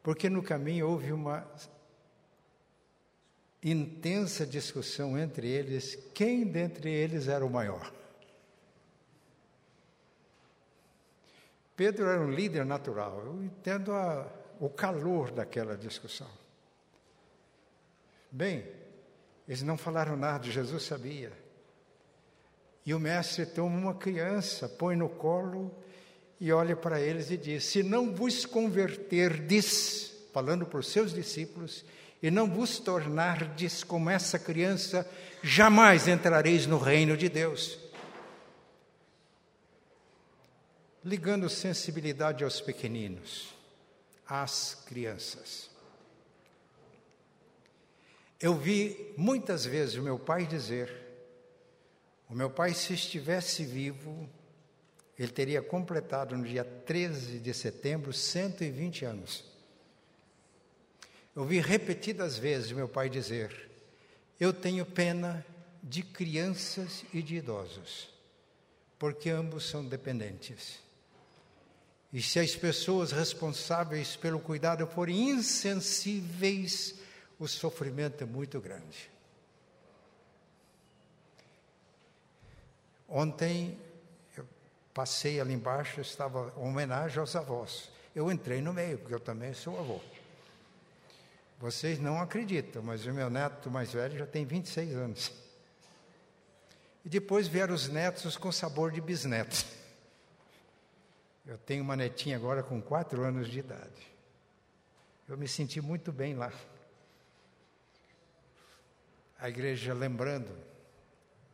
Porque 0.02 0.30
no 0.30 0.42
caminho 0.42 0.88
houve 0.88 1.10
uma 1.12 1.50
intensa 3.64 4.46
discussão 4.46 5.18
entre 5.18 5.48
eles 5.48 5.98
quem 6.12 6.44
dentre 6.44 6.90
eles 6.90 7.28
era 7.28 7.44
o 7.44 7.50
maior. 7.50 7.92
Pedro 11.74 12.06
era 12.06 12.20
um 12.20 12.30
líder 12.30 12.64
natural, 12.64 13.22
eu 13.24 13.42
entendo 13.42 13.92
a, 13.92 14.30
o 14.60 14.68
calor 14.68 15.30
daquela 15.30 15.76
discussão. 15.76 16.30
Bem, 18.30 18.64
eles 19.48 19.62
não 19.62 19.76
falaram 19.76 20.16
nada, 20.16 20.44
Jesus 20.44 20.84
sabia. 20.84 21.32
E 22.86 22.92
o 22.92 23.00
mestre 23.00 23.46
toma 23.46 23.76
uma 23.76 23.94
criança, 23.94 24.68
põe 24.68 24.94
no 24.94 25.08
colo 25.08 25.74
e 26.38 26.52
olha 26.52 26.76
para 26.76 27.00
eles 27.00 27.30
e 27.30 27.36
diz: 27.36 27.64
Se 27.64 27.82
não 27.82 28.14
vos 28.14 28.44
converterdes, 28.44 30.12
falando 30.32 30.66
para 30.66 30.80
os 30.80 30.88
seus 30.88 31.12
discípulos, 31.12 31.84
e 32.24 32.30
não 32.30 32.48
vos 32.50 32.78
tornardes 32.78 33.84
como 33.84 34.08
essa 34.08 34.38
criança, 34.38 35.06
jamais 35.42 36.08
entrareis 36.08 36.66
no 36.66 36.78
reino 36.78 37.18
de 37.18 37.28
Deus. 37.28 37.78
Ligando 41.04 41.50
sensibilidade 41.50 42.42
aos 42.42 42.62
pequeninos, 42.62 43.54
às 44.26 44.74
crianças. 44.86 45.68
Eu 48.40 48.54
vi 48.54 49.12
muitas 49.18 49.66
vezes 49.66 49.96
o 49.96 50.02
meu 50.02 50.18
pai 50.18 50.46
dizer: 50.46 50.90
o 52.26 52.34
meu 52.34 52.48
pai, 52.48 52.72
se 52.72 52.94
estivesse 52.94 53.66
vivo, 53.66 54.26
Ele 55.18 55.30
teria 55.30 55.60
completado 55.60 56.34
no 56.38 56.44
dia 56.44 56.64
13 56.64 57.38
de 57.38 57.52
setembro 57.52 58.14
120 58.14 59.04
anos. 59.04 59.53
Eu 61.34 61.44
vi 61.44 61.58
repetidas 61.58 62.38
vezes 62.38 62.70
meu 62.70 62.88
pai 62.88 63.08
dizer: 63.08 63.68
Eu 64.38 64.52
tenho 64.52 64.86
pena 64.86 65.44
de 65.82 66.02
crianças 66.02 67.04
e 67.12 67.20
de 67.20 67.36
idosos, 67.36 68.08
porque 68.98 69.30
ambos 69.30 69.68
são 69.68 69.84
dependentes. 69.84 70.78
E 72.12 72.22
se 72.22 72.38
as 72.38 72.54
pessoas 72.54 73.10
responsáveis 73.10 74.14
pelo 74.14 74.38
cuidado 74.38 74.86
forem 74.86 75.30
insensíveis, 75.30 76.94
o 77.40 77.48
sofrimento 77.48 78.22
é 78.22 78.26
muito 78.26 78.60
grande. 78.60 79.10
Ontem 83.08 83.76
eu 84.36 84.46
passei 84.94 85.40
ali 85.40 85.52
embaixo, 85.54 86.00
estava 86.00 86.52
homenagem 86.56 87.18
aos 87.18 87.34
avós. 87.34 87.90
Eu 88.14 88.30
entrei 88.30 88.60
no 88.60 88.72
meio, 88.72 88.98
porque 88.98 89.14
eu 89.14 89.20
também 89.20 89.52
sou 89.52 89.76
avô. 89.78 90.00
Vocês 91.64 91.98
não 91.98 92.20
acreditam, 92.20 92.82
mas 92.82 93.06
o 93.06 93.12
meu 93.14 93.30
neto 93.30 93.70
mais 93.70 93.90
velho 93.90 94.18
já 94.18 94.26
tem 94.26 94.44
26 94.44 94.96
anos. 94.96 95.32
E 97.02 97.08
depois 97.08 97.48
vieram 97.48 97.74
os 97.74 97.88
netos 97.88 98.36
com 98.36 98.52
sabor 98.52 98.92
de 98.92 99.00
bisnetos. 99.00 99.64
Eu 101.46 101.56
tenho 101.56 101.82
uma 101.82 101.96
netinha 101.96 102.36
agora 102.36 102.62
com 102.62 102.82
quatro 102.82 103.24
anos 103.24 103.48
de 103.48 103.60
idade. 103.60 104.12
Eu 105.26 105.38
me 105.38 105.48
senti 105.48 105.80
muito 105.80 106.12
bem 106.12 106.34
lá. 106.34 106.52
A 109.38 109.48
igreja 109.48 109.94
lembrando 109.94 110.54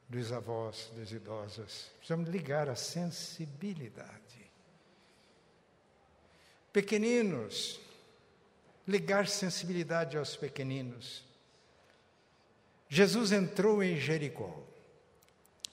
dos 0.09 0.33
avós, 0.33 0.90
dos 0.97 1.12
idosos. 1.12 1.93
Precisamos 1.99 2.29
ligar 2.29 2.69
a 2.69 2.75
sensibilidade. 2.75 4.50
Pequeninos, 6.73 7.81
ligar 8.90 9.28
sensibilidade 9.28 10.18
aos 10.18 10.37
pequeninos. 10.37 11.25
Jesus 12.88 13.32
entrou 13.32 13.82
em 13.82 13.97
Jericó. 13.97 14.62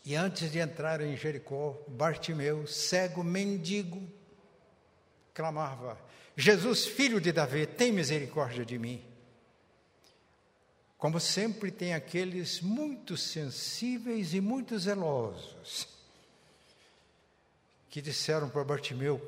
E 0.05 0.15
antes 0.15 0.51
de 0.51 0.59
entrar 0.59 1.01
em 1.01 1.17
Jericó, 1.17 1.77
Bartimeu, 1.87 2.65
cego, 2.65 3.23
mendigo, 3.23 4.01
clamava: 5.33 5.99
Jesus, 6.35 6.85
filho 6.85 7.19
de 7.19 7.31
Davi, 7.31 7.65
tem 7.65 7.91
misericórdia 7.91 8.63
de 8.63 8.77
mim. 8.77 9.03
Como 10.97 11.19
sempre, 11.19 11.71
tem 11.71 11.93
aqueles 11.93 12.61
muito 12.61 13.17
sensíveis 13.17 14.33
e 14.33 14.39
muito 14.39 14.77
zelosos 14.79 15.87
que 17.89 18.01
disseram 18.01 18.47
para 18.47 18.63
Bartimeu: 18.63 19.19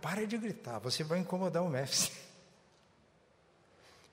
para 0.00 0.26
de 0.26 0.38
gritar, 0.38 0.78
você 0.78 1.04
vai 1.04 1.18
incomodar 1.18 1.62
o 1.62 1.68
mestre. 1.68 2.31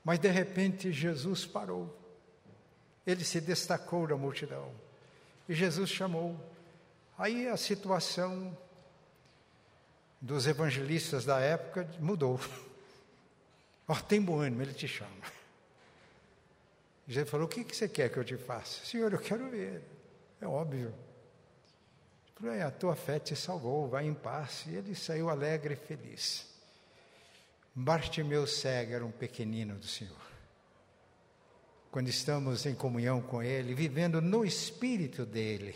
Mas 0.09 0.17
de 0.17 0.27
repente 0.27 0.91
Jesus 0.91 1.45
parou, 1.45 1.95
ele 3.05 3.23
se 3.23 3.39
destacou 3.39 4.07
da 4.07 4.17
multidão. 4.17 4.71
E 5.47 5.53
Jesus 5.53 5.87
chamou. 5.87 6.35
Aí 7.15 7.47
a 7.47 7.55
situação 7.55 8.57
dos 10.19 10.47
evangelistas 10.47 11.25
da 11.25 11.39
época 11.39 11.87
mudou. 11.99 12.39
Ó, 13.87 13.93
oh, 13.93 13.95
tem 14.01 14.19
bom 14.19 14.39
ânimo, 14.39 14.63
ele 14.63 14.73
te 14.73 14.87
chama. 14.87 15.11
Jesus 17.07 17.29
falou: 17.29 17.45
O 17.45 17.49
que, 17.49 17.63
que 17.63 17.75
você 17.75 17.87
quer 17.87 18.11
que 18.11 18.17
eu 18.17 18.25
te 18.25 18.35
faça? 18.35 18.83
Senhor, 18.83 19.13
eu 19.13 19.19
quero 19.19 19.47
ver. 19.47 19.79
É 20.41 20.47
óbvio. 20.47 20.91
Falou, 22.33 22.55
é, 22.55 22.63
a 22.63 22.71
tua 22.71 22.95
fé 22.95 23.19
te 23.19 23.35
salvou, 23.35 23.87
vai 23.87 24.07
em 24.07 24.15
paz. 24.15 24.63
E 24.65 24.73
ele 24.73 24.95
saiu 24.95 25.29
alegre 25.29 25.75
e 25.75 25.77
feliz. 25.77 26.48
Bartimeu 27.73 28.45
cego 28.45 28.93
era 28.93 29.05
um 29.05 29.12
pequenino 29.12 29.75
do 29.75 29.86
Senhor 29.86 30.29
quando 31.91 32.08
estamos 32.08 32.65
em 32.65 32.75
comunhão 32.75 33.21
com 33.21 33.41
Ele, 33.41 33.73
vivendo 33.73 34.21
no 34.21 34.45
Espírito 34.45 35.25
dele, 35.25 35.75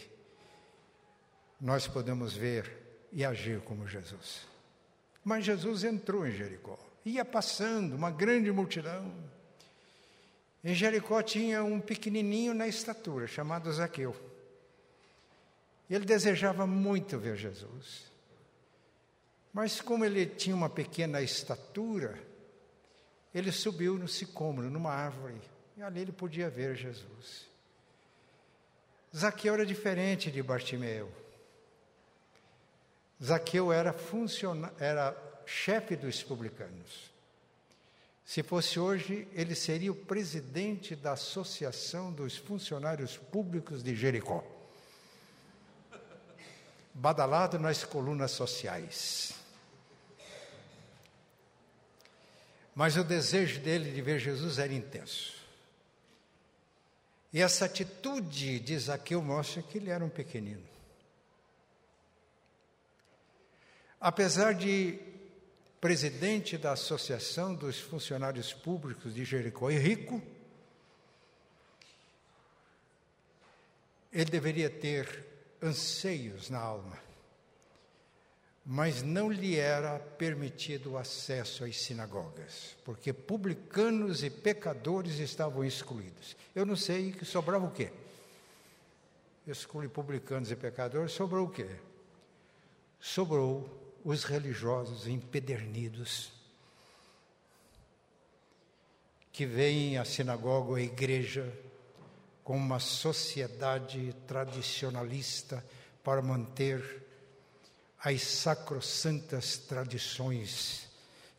nós 1.59 1.87
podemos 1.87 2.35
ver 2.35 2.71
e 3.11 3.25
agir 3.25 3.61
como 3.61 3.87
Jesus. 3.87 4.45
Mas 5.23 5.45
Jesus 5.45 5.83
entrou 5.83 6.27
em 6.27 6.31
Jericó, 6.31 6.77
ia 7.05 7.25
passando 7.25 7.95
uma 7.95 8.11
grande 8.11 8.51
multidão. 8.51 9.11
Em 10.63 10.73
Jericó 10.73 11.21
tinha 11.21 11.63
um 11.63 11.79
pequenininho 11.79 12.53
na 12.53 12.67
estatura, 12.67 13.27
chamado 13.27 13.71
Zaqueu. 13.71 14.15
Ele 15.89 16.05
desejava 16.05 16.65
muito 16.67 17.17
ver 17.17 17.37
Jesus. 17.37 18.12
Mas 19.53 19.79
como 19.79 20.03
ele 20.03 20.25
tinha 20.25 20.55
uma 20.55 20.69
pequena 20.69 21.21
estatura, 21.21 22.19
ele 23.33 23.51
subiu 23.51 23.99
no 23.99 24.07
sicômoro, 24.07 24.69
numa 24.69 24.91
árvore, 24.91 25.39
e 25.77 25.83
ali 25.83 26.01
ele 26.01 26.11
podia 26.11 26.49
ver 26.49 26.75
Jesus. 26.75 27.47
Zaqueu 29.15 29.53
era 29.53 29.65
diferente 29.65 30.31
de 30.31 30.41
Bartimeu. 30.41 31.11
Zaqueu 33.23 33.71
era, 33.71 33.95
era 34.79 35.15
chefe 35.45 35.95
dos 35.95 36.23
publicanos. 36.23 37.11
Se 38.25 38.41
fosse 38.41 38.79
hoje, 38.79 39.27
ele 39.33 39.53
seria 39.53 39.91
o 39.91 39.95
presidente 39.95 40.95
da 40.95 41.11
Associação 41.11 42.11
dos 42.11 42.37
Funcionários 42.37 43.17
Públicos 43.17 43.83
de 43.83 43.95
Jericó. 43.95 44.43
Badalado 46.93 47.59
nas 47.59 47.83
colunas 47.83 48.31
sociais. 48.31 49.42
Mas 52.75 52.97
o 52.97 53.03
desejo 53.03 53.59
dele 53.59 53.91
de 53.91 54.01
ver 54.01 54.19
Jesus 54.19 54.57
era 54.57 54.73
intenso. 54.73 55.33
E 57.31 57.41
essa 57.41 57.65
atitude 57.65 58.59
de 58.59 58.77
Zaqueu 58.77 59.21
mostra 59.21 59.61
que 59.61 59.77
ele 59.77 59.89
era 59.89 60.03
um 60.03 60.09
pequenino. 60.09 60.63
Apesar 63.99 64.53
de 64.53 64.99
presidente 65.79 66.57
da 66.57 66.73
Associação 66.73 67.53
dos 67.53 67.79
Funcionários 67.79 68.53
Públicos 68.53 69.13
de 69.13 69.23
Jericó 69.23 69.69
e 69.69 69.77
rico, 69.77 70.21
ele 74.11 74.29
deveria 74.29 74.69
ter 74.69 75.25
anseios 75.61 76.49
na 76.49 76.59
alma 76.59 77.12
mas 78.65 79.01
não 79.01 79.29
lhe 79.29 79.57
era 79.57 79.99
permitido 79.99 80.91
o 80.91 80.97
acesso 80.97 81.65
às 81.65 81.81
sinagogas, 81.81 82.77
porque 82.85 83.11
publicanos 83.11 84.23
e 84.23 84.29
pecadores 84.29 85.19
estavam 85.19 85.65
excluídos. 85.65 86.35
Eu 86.55 86.65
não 86.65 86.75
sei 86.75 87.11
que 87.11 87.25
sobrava 87.25 87.65
o 87.65 87.71
quê? 87.71 87.91
Exclui 89.45 89.89
publicanos 89.89 90.49
e 90.49 90.55
pecadores, 90.55 91.11
sobrou 91.11 91.47
o 91.47 91.49
quê? 91.49 91.67
Sobrou 93.01 93.69
os 94.05 94.23
religiosos 94.23 95.07
empedernidos 95.07 96.31
que 99.33 99.45
veem 99.45 99.97
a 99.97 100.05
sinagoga 100.05 100.69
ou 100.69 100.75
a 100.75 100.81
igreja 100.81 101.51
como 102.43 102.59
uma 102.59 102.79
sociedade 102.79 104.15
tradicionalista 104.25 105.65
para 106.03 106.21
manter 106.21 107.02
as 108.03 108.21
sacrossantas 108.21 109.57
tradições 109.57 110.89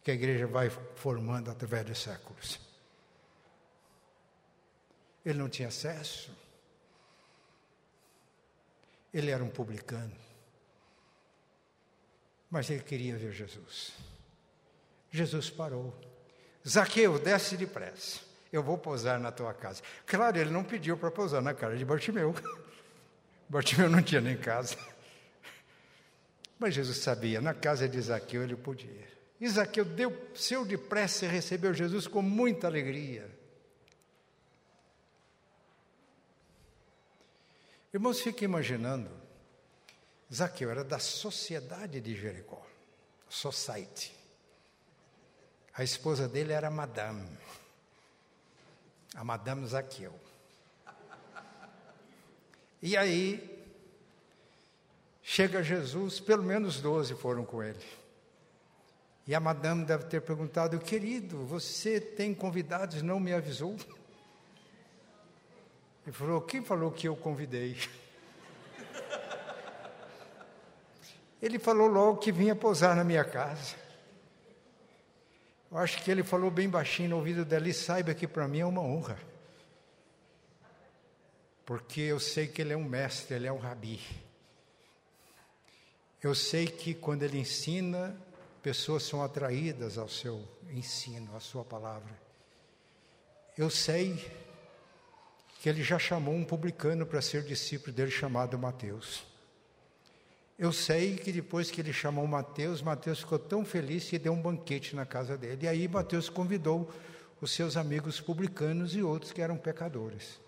que 0.03 0.11
a 0.11 0.15
igreja 0.15 0.47
vai 0.47 0.71
formando 0.97 1.51
através 1.51 1.85
dos 1.85 1.99
séculos. 1.99 2.59
Ele 5.25 5.39
não 5.39 5.49
tinha 5.49 5.69
acesso. 5.69 6.31
Ele 9.13 9.31
era 9.31 9.45
um 9.45 9.49
publicano. 9.49 10.13
Mas 12.51 12.71
ele 12.71 12.83
queria 12.83 13.17
ver 13.17 13.33
Jesus. 13.33 13.93
Jesus 15.11 15.51
parou. 15.51 15.95
Zaqueu, 16.67 17.19
desce 17.19 17.57
depressa. 17.57 18.21
Eu 18.53 18.63
vou 18.63 18.79
pousar 18.79 19.19
na 19.21 19.31
tua 19.31 19.53
casa. 19.53 19.83
Claro, 20.07 20.39
ele 20.39 20.51
não 20.51 20.65
pediu 20.65 20.97
para 20.97 21.11
pousar 21.11 21.43
na 21.43 21.53
casa 21.53 21.77
de 21.77 21.85
Bartimeu. 21.85 22.35
Bartimeu 23.49 23.91
não 23.91 24.03
tinha 24.03 24.21
nem 24.21 24.37
casa. 24.37 24.77
Mas 26.65 26.73
Jesus 26.73 26.97
sabia, 26.97 27.43
na 27.43 27.53
casa 27.53 27.87
de 27.87 27.99
Isaqueu 27.99 28.43
ele 28.43 28.57
podia. 28.57 29.07
Isaqueu 29.39 29.85
deu 29.85 30.31
seu 30.35 30.65
depressa 30.65 31.27
e 31.27 31.29
recebeu 31.29 31.75
Jesus 31.75 32.07
com 32.07 32.23
muita 32.23 32.67
alegria. 32.67 33.31
Irmãos, 37.93 38.19
fiquem 38.19 38.47
imaginando, 38.47 39.11
Zaqueu 40.33 40.71
era 40.71 40.83
da 40.83 40.99
sociedade 40.99 42.01
de 42.01 42.17
Jericó, 42.17 42.67
society. 43.29 44.17
A 45.75 45.85
esposa 45.85 46.27
dele 46.27 46.55
era 46.55 46.69
a 46.69 46.71
Madame, 46.71 47.29
a 49.15 49.23
Madame 49.23 49.67
Zaqueu. 49.67 50.19
E 52.81 52.97
aí, 52.97 53.54
Chega 55.27 55.63
Jesus, 55.63 56.21
pelo 56.21 56.43
menos 56.43 56.83
doze 56.83 57.15
foram 57.15 57.47
com 57.47 57.63
ele. 57.63 57.83
E 59.27 59.35
a 59.35 59.41
madame 59.41 59.87
deve 59.87 60.05
ter 60.05 60.21
perguntado: 60.21 60.79
Querido, 60.79 61.47
você 61.47 61.99
tem 61.99 62.35
convidados, 62.35 63.01
não 63.01 63.19
me 63.19 63.33
avisou? 63.33 63.75
Ele 66.05 66.13
falou: 66.13 66.43
Quem 66.43 66.63
falou 66.63 66.93
que 66.93 67.09
eu 67.09 67.17
convidei? 67.17 67.79
Ele 71.41 71.59
falou 71.59 71.89
logo 71.89 72.19
que 72.19 72.31
vinha 72.31 72.55
pousar 72.55 72.95
na 72.95 73.03
minha 73.03 73.25
casa. 73.25 73.77
Eu 75.71 75.79
acho 75.79 76.03
que 76.03 76.11
ele 76.11 76.23
falou 76.23 76.51
bem 76.51 76.69
baixinho 76.69 77.09
no 77.11 77.17
ouvido 77.17 77.45
dela, 77.47 77.69
e 77.69 77.73
saiba 77.73 78.15
que 78.15 78.27
para 78.27 78.47
mim 78.47 78.61
é 78.61 78.67
uma 78.67 78.83
honra. 78.83 79.19
Porque 81.65 82.03
eu 82.03 82.21
sei 82.21 82.47
que 82.47 82.61
ele 82.61 82.75
é 82.75 82.77
um 82.77 82.85
mestre, 82.85 83.37
ele 83.37 83.47
é 83.47 83.53
um 83.53 83.59
rabi. 83.59 84.01
Eu 86.25 86.35
sei 86.35 86.67
que 86.67 86.95
quando 86.95 87.23
ele 87.23 87.39
ensina, 87.39 88.17
pessoas 88.63 89.03
são 89.03 89.23
atraídas 89.23 89.99
ao 89.99 90.09
seu 90.09 90.43
ensino, 90.73 91.37
à 91.37 91.39
sua 91.39 91.63
palavra. 91.63 92.19
Eu 93.59 93.69
sei 93.69 94.15
que 95.61 95.69
ele 95.69 95.83
já 95.83 95.99
chamou 95.99 96.35
um 96.35 96.43
publicano 96.43 97.05
para 97.05 97.21
ser 97.21 97.43
discípulo 97.43 97.93
dele 97.93 98.11
chamado 98.11 98.59
Mateus. 98.59 99.23
Eu 100.59 100.73
sei 100.73 101.15
que 101.17 101.31
depois 101.31 101.71
que 101.71 101.83
ele 101.83 101.93
chamou 101.93 102.27
Mateus, 102.27 102.81
Mateus 102.81 103.19
ficou 103.19 103.39
tão 103.39 103.63
feliz 103.63 104.09
que 104.09 104.19
deu 104.19 104.33
um 104.33 104.41
banquete 104.41 104.97
na 104.97 105.05
casa 105.05 105.37
dele. 105.37 105.67
E 105.67 105.69
aí 105.69 105.87
Mateus 105.87 106.31
convidou 106.31 106.91
os 107.39 107.51
seus 107.51 107.77
amigos 107.77 108.19
publicanos 108.19 108.97
e 108.97 109.03
outros 109.03 109.31
que 109.31 109.43
eram 109.43 109.59
pecadores. 109.59 110.41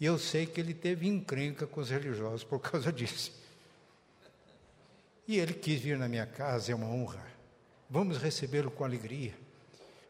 E 0.00 0.06
eu 0.06 0.18
sei 0.18 0.46
que 0.46 0.58
ele 0.58 0.72
teve 0.72 1.06
encrenca 1.06 1.66
com 1.66 1.82
os 1.82 1.90
religiosos 1.90 2.44
por 2.44 2.60
causa 2.60 2.90
disso. 2.90 3.39
E 5.30 5.38
ele 5.38 5.54
quis 5.54 5.80
vir 5.80 5.96
na 5.96 6.08
minha 6.08 6.26
casa, 6.26 6.72
é 6.72 6.74
uma 6.74 6.88
honra. 6.88 7.24
Vamos 7.88 8.16
recebê-lo 8.16 8.68
com 8.68 8.82
alegria. 8.82 9.32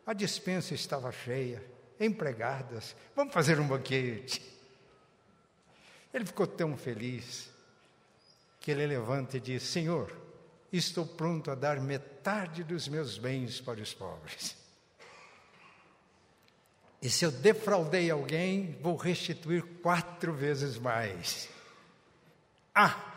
A 0.06 0.14
dispensa 0.14 0.72
estava 0.72 1.12
cheia, 1.12 1.62
empregadas, 2.00 2.96
vamos 3.14 3.34
fazer 3.34 3.60
um 3.60 3.68
banquete. 3.68 4.42
Ele 6.14 6.24
ficou 6.24 6.46
tão 6.46 6.74
feliz 6.74 7.50
que 8.60 8.70
ele 8.70 8.86
levanta 8.86 9.36
e 9.36 9.40
diz: 9.40 9.62
Senhor, 9.62 10.10
estou 10.72 11.04
pronto 11.04 11.50
a 11.50 11.54
dar 11.54 11.78
metade 11.82 12.64
dos 12.64 12.88
meus 12.88 13.18
bens 13.18 13.60
para 13.60 13.78
os 13.78 13.92
pobres. 13.92 14.56
E 17.02 17.10
se 17.10 17.26
eu 17.26 17.30
defraudei 17.30 18.10
alguém, 18.10 18.74
vou 18.80 18.96
restituir 18.96 19.62
quatro 19.82 20.32
vezes 20.32 20.78
mais. 20.78 21.50
Ah, 22.74 23.09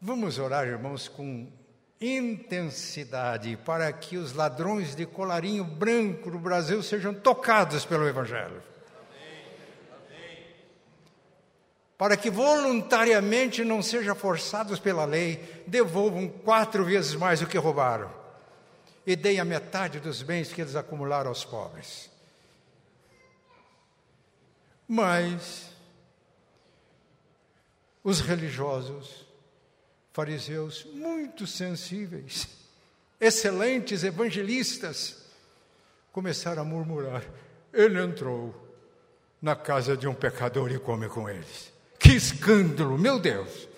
Vamos 0.00 0.38
orar, 0.38 0.66
irmãos, 0.66 1.08
com 1.08 1.50
intensidade 2.00 3.56
para 3.64 3.92
que 3.92 4.16
os 4.16 4.32
ladrões 4.32 4.94
de 4.94 5.04
colarinho 5.04 5.64
branco 5.64 6.30
no 6.30 6.38
Brasil 6.38 6.80
sejam 6.82 7.12
tocados 7.12 7.84
pelo 7.84 8.06
Evangelho. 8.06 8.62
Para 11.96 12.16
que 12.16 12.30
voluntariamente 12.30 13.64
não 13.64 13.82
sejam 13.82 14.14
forçados 14.14 14.78
pela 14.78 15.04
lei, 15.04 15.64
devolvam 15.66 16.28
quatro 16.28 16.84
vezes 16.84 17.16
mais 17.16 17.42
o 17.42 17.46
que 17.46 17.58
roubaram 17.58 18.08
e 19.04 19.16
deem 19.16 19.40
a 19.40 19.44
metade 19.44 19.98
dos 19.98 20.22
bens 20.22 20.52
que 20.52 20.60
eles 20.60 20.76
acumularam 20.76 21.30
aos 21.30 21.44
pobres. 21.44 22.08
Mas 24.86 25.70
os 28.04 28.20
religiosos 28.20 29.27
fariseus 30.18 30.84
muito 30.86 31.46
sensíveis, 31.46 32.48
excelentes 33.20 34.02
evangelistas, 34.02 35.16
começaram 36.10 36.62
a 36.62 36.64
murmurar: 36.64 37.22
ele 37.72 38.02
entrou 38.02 38.52
na 39.40 39.54
casa 39.54 39.96
de 39.96 40.08
um 40.08 40.14
pecador 40.14 40.72
e 40.72 40.78
come 40.80 41.08
com 41.08 41.30
eles. 41.30 41.72
Que 42.00 42.14
escândalo, 42.14 42.98
meu 42.98 43.20
Deus! 43.20 43.68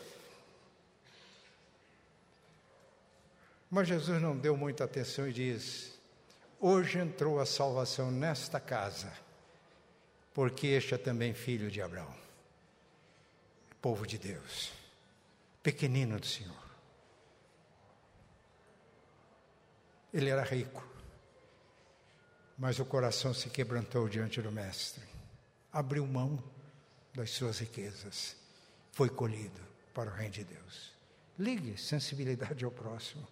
Mas 3.71 3.89
Jesus 3.89 4.23
não 4.23 4.35
deu 4.35 4.57
muita 4.57 4.85
atenção 4.85 5.29
e 5.29 5.35
diz: 5.35 5.93
Hoje 6.59 6.99
entrou 6.99 7.39
a 7.39 7.45
salvação 7.45 8.11
nesta 8.11 8.59
casa, 8.59 9.13
porque 10.33 10.69
este 10.69 10.95
é 10.95 10.99
também 10.99 11.35
filho 11.35 11.71
de 11.71 11.83
Abraão, 11.83 12.15
povo 13.83 14.07
de 14.07 14.17
Deus 14.17 14.80
pequenino 15.63 16.19
do 16.19 16.27
Senhor. 16.27 16.71
Ele 20.13 20.29
era 20.29 20.43
rico, 20.43 20.85
mas 22.59 22.79
o 22.81 22.85
coração 22.85 23.33
se 23.33 23.49
quebrantou 23.49 24.09
diante 24.09 24.43
do 24.43 24.51
Mestre, 24.51 25.05
abriu 25.73 26.07
mão 26.07 26.43
das 27.15 27.31
suas 27.31 27.59
riquezas, 27.59 28.37
foi 28.93 29.09
colhido 29.09 29.61
para 29.95 30.11
o 30.11 30.13
reino 30.13 30.33
de 30.33 30.45
Deus. 30.45 30.93
Ligue 31.39 31.79
sensibilidade 31.79 32.65
ao 32.65 32.71
próximo. 32.71 33.27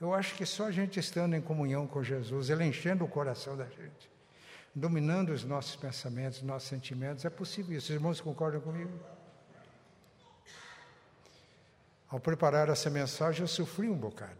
Eu 0.00 0.14
acho 0.14 0.34
que 0.34 0.46
só 0.46 0.66
a 0.66 0.70
gente 0.70 0.98
estando 0.98 1.34
em 1.34 1.40
comunhão 1.40 1.86
com 1.86 2.02
Jesus, 2.02 2.50
Ele 2.50 2.64
enchendo 2.64 3.04
o 3.04 3.08
coração 3.08 3.56
da 3.56 3.66
gente, 3.66 4.10
dominando 4.74 5.30
os 5.30 5.44
nossos 5.44 5.76
pensamentos, 5.76 6.40
nossos 6.42 6.68
sentimentos, 6.68 7.24
é 7.24 7.30
possível. 7.30 7.76
Os 7.76 7.90
irmãos 7.90 8.20
concordam 8.20 8.60
comigo? 8.60 8.98
Ao 12.08 12.18
preparar 12.18 12.70
essa 12.70 12.88
mensagem, 12.88 13.42
eu 13.42 13.48
sofri 13.48 13.88
um 13.88 13.96
bocado. 13.96 14.38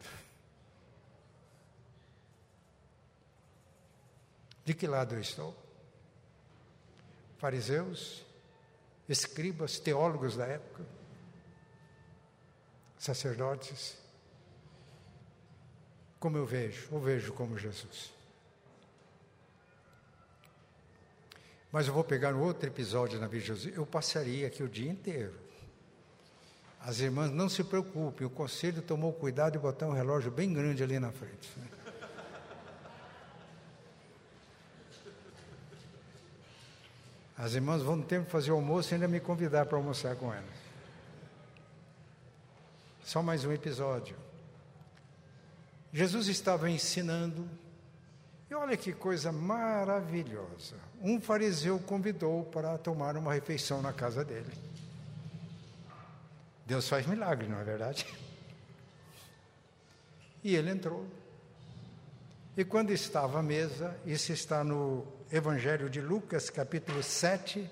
De 4.64 4.72
que 4.72 4.86
lado 4.86 5.14
eu 5.14 5.20
estou? 5.20 5.54
Fariseus, 7.38 8.24
escribas, 9.08 9.78
teólogos 9.78 10.36
da 10.36 10.46
época, 10.46 10.84
sacerdotes. 12.98 13.98
Como 16.18 16.36
eu 16.36 16.46
vejo? 16.46 16.88
Eu 16.90 17.00
vejo 17.00 17.32
como 17.32 17.58
Jesus. 17.58 18.12
Mas 21.70 21.86
eu 21.86 21.92
vou 21.92 22.02
pegar 22.02 22.34
um 22.34 22.42
outro 22.42 22.66
episódio 22.66 23.20
na 23.20 23.26
vida 23.26 23.42
de 23.42 23.46
Jesus. 23.48 23.76
Eu 23.76 23.86
passaria 23.86 24.46
aqui 24.46 24.62
o 24.62 24.68
dia 24.68 24.90
inteiro 24.90 25.47
as 26.80 27.00
irmãs, 27.00 27.30
não 27.30 27.48
se 27.48 27.64
preocupem, 27.64 28.26
o 28.26 28.30
conselho 28.30 28.80
tomou 28.80 29.12
cuidado 29.12 29.52
de 29.52 29.58
botar 29.58 29.86
um 29.86 29.92
relógio 29.92 30.30
bem 30.30 30.52
grande 30.52 30.82
ali 30.82 30.98
na 30.98 31.10
frente. 31.10 31.50
As 37.36 37.54
irmãs 37.54 37.82
vão 37.82 37.96
no 37.96 38.04
tempo 38.04 38.28
fazer 38.28 38.50
almoço 38.50 38.92
e 38.92 38.94
ainda 38.94 39.06
me 39.06 39.20
convidar 39.20 39.66
para 39.66 39.78
almoçar 39.78 40.16
com 40.16 40.32
elas. 40.32 40.68
Só 43.04 43.22
mais 43.22 43.44
um 43.44 43.52
episódio. 43.52 44.16
Jesus 45.92 46.26
estava 46.26 46.68
ensinando, 46.68 47.48
e 48.50 48.54
olha 48.54 48.76
que 48.76 48.92
coisa 48.92 49.30
maravilhosa. 49.30 50.76
Um 51.00 51.20
fariseu 51.20 51.78
convidou 51.78 52.44
para 52.44 52.76
tomar 52.76 53.16
uma 53.16 53.32
refeição 53.32 53.80
na 53.80 53.92
casa 53.92 54.24
dele. 54.24 54.52
Deus 56.68 56.86
faz 56.86 57.06
milagre, 57.06 57.48
não 57.48 57.58
é 57.58 57.64
verdade? 57.64 58.06
E 60.44 60.54
ele 60.54 60.68
entrou. 60.68 61.06
E 62.54 62.62
quando 62.62 62.90
estava 62.90 63.38
à 63.38 63.42
mesa, 63.42 63.98
isso 64.04 64.34
está 64.34 64.62
no 64.62 65.06
Evangelho 65.32 65.88
de 65.88 66.02
Lucas, 66.02 66.50
capítulo 66.50 67.02
7, 67.02 67.66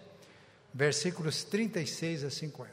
versículos 0.73 1.45
36 1.45 2.25
a 2.25 2.31
50. 2.31 2.71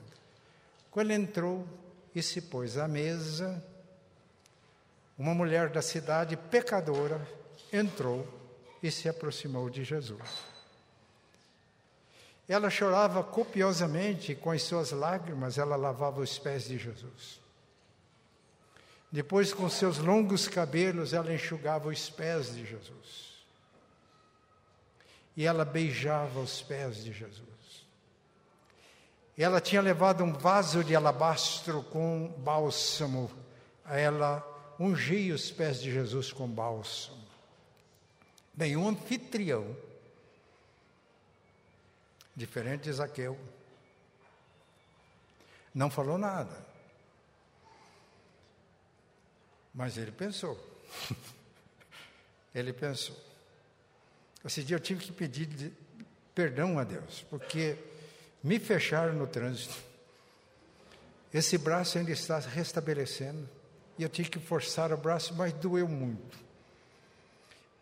Quando 0.90 1.12
ele 1.12 1.22
entrou 1.24 1.68
e 2.16 2.24
se 2.24 2.40
pôs 2.40 2.78
à 2.78 2.88
mesa, 2.88 3.62
uma 5.18 5.36
mulher 5.36 5.68
da 5.72 5.82
cidade, 5.82 6.38
pecadora, 6.38 7.20
entrou 7.70 8.26
e 8.82 8.90
se 8.90 9.10
aproximou 9.10 9.70
de 9.70 9.84
Jesus. 9.84 10.53
Ela 12.48 12.70
chorava 12.70 13.24
copiosamente, 13.24 14.36
com 14.36 14.52
as 14.52 14.64
suas 14.64 14.92
lágrimas, 14.92 15.58
ela 15.58 15.76
lavava 15.76 16.22
os 16.22 16.38
pés 16.38 16.66
de 16.66 16.78
Jesus. 16.78 17.40
Depois, 19.12 19.54
com 19.54 19.70
seus 19.70 19.98
longos 19.98 20.48
cabelos, 20.48 21.14
ela 21.14 21.34
enxugava 21.34 21.88
os 21.88 22.10
pés 22.10 22.54
de 22.54 22.66
Jesus. 22.66 23.34
E 25.38 25.46
ela 25.46 25.64
beijava 25.64 26.40
os 26.40 26.62
pés 26.62 27.04
de 27.04 27.14
Jesus. 27.14 27.48
Ela 29.38 29.62
tinha 29.62 29.82
levado 29.82 30.24
um 30.24 30.34
vaso 30.34 30.84
de 30.84 30.96
alabastro 30.96 31.82
com 31.84 32.28
bálsamo. 32.40 33.32
Ela 33.86 34.46
ungia 34.80 35.34
os 35.34 35.50
pés 35.50 35.82
de 35.82 35.92
Jesus 35.92 36.32
com 36.32 36.48
bálsamo. 36.48 37.24
Bem, 38.54 38.76
um 38.78 38.88
anfitrião 38.88 39.76
diferente 42.36 42.84
de 42.84 42.94
Zaqueu. 42.94 43.38
Não 45.74 45.90
falou 45.90 46.18
nada. 46.18 46.66
Mas 49.74 49.98
ele 49.98 50.12
pensou. 50.12 50.58
ele 52.54 52.72
pensou. 52.72 53.18
Esse 54.46 54.64
dia 54.64 54.76
eu 54.76 54.80
tive 54.80 55.04
que 55.04 55.12
pedir 55.12 55.74
perdão 56.36 56.78
a 56.78 56.84
Deus, 56.84 57.26
porque 57.30 57.78
me 58.44 58.60
fecharam 58.60 59.14
no 59.14 59.26
trânsito. 59.26 59.76
Esse 61.34 61.58
braço 61.58 61.98
ainda 61.98 62.12
está 62.12 62.38
restabelecendo. 62.40 63.50
E 63.98 64.04
eu 64.04 64.10
tive 64.10 64.30
que 64.30 64.40
forçar 64.40 64.92
o 64.92 64.98
braço, 64.98 65.34
mas 65.34 65.54
doeu 65.54 65.88
muito. 65.88 66.38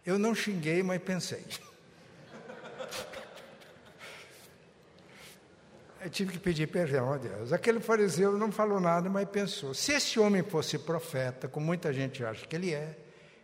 Eu 0.06 0.18
não 0.20 0.36
xinguei, 0.36 0.82
mas 0.84 1.02
pensei. 1.02 1.46
Eu 6.04 6.10
tive 6.10 6.34
que 6.34 6.40
pedir 6.40 6.68
perdão 6.68 7.14
a 7.14 7.18
Deus. 7.18 7.54
Aquele 7.54 7.80
fariseu 7.80 8.36
não 8.36 8.52
falou 8.52 8.80
nada, 8.80 9.08
mas 9.08 9.30
pensou: 9.30 9.74
se 9.74 9.94
esse 9.94 10.20
homem 10.20 10.42
fosse 10.42 10.80
profeta, 10.80 11.48
como 11.48 11.66
muita 11.66 11.94
gente 11.94 12.26
acha 12.26 12.46
que 12.48 12.56
ele 12.56 12.74
é, 12.74 12.98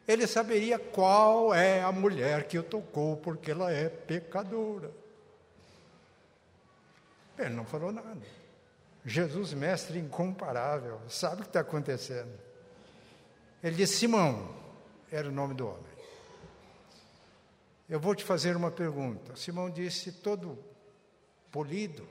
ele 0.08 0.26
saberia 0.26 0.80
qual 0.80 1.54
é 1.54 1.84
a 1.84 1.92
mulher 1.92 2.48
que 2.48 2.58
o 2.58 2.64
tocou, 2.64 3.18
porque 3.18 3.52
ela 3.52 3.72
é 3.72 3.88
pecadora. 3.88 4.92
Ele 7.38 7.54
não 7.54 7.64
falou 7.64 7.92
nada. 7.92 8.18
Jesus, 9.06 9.54
mestre 9.54 10.00
incomparável, 10.00 11.00
sabe 11.08 11.42
o 11.42 11.44
que 11.44 11.50
está 11.50 11.60
acontecendo. 11.60 12.40
Ele 13.64 13.76
disse: 13.76 13.98
Simão, 13.98 14.50
era 15.12 15.28
o 15.30 15.32
nome 15.32 15.54
do 15.54 15.68
homem. 15.68 15.98
Eu 17.88 18.00
vou 18.00 18.16
te 18.16 18.24
fazer 18.24 18.56
uma 18.56 18.72
pergunta. 18.72 19.36
Simão 19.36 19.70
disse, 19.70 20.12
todo 20.12 20.58
polido, 21.52 22.06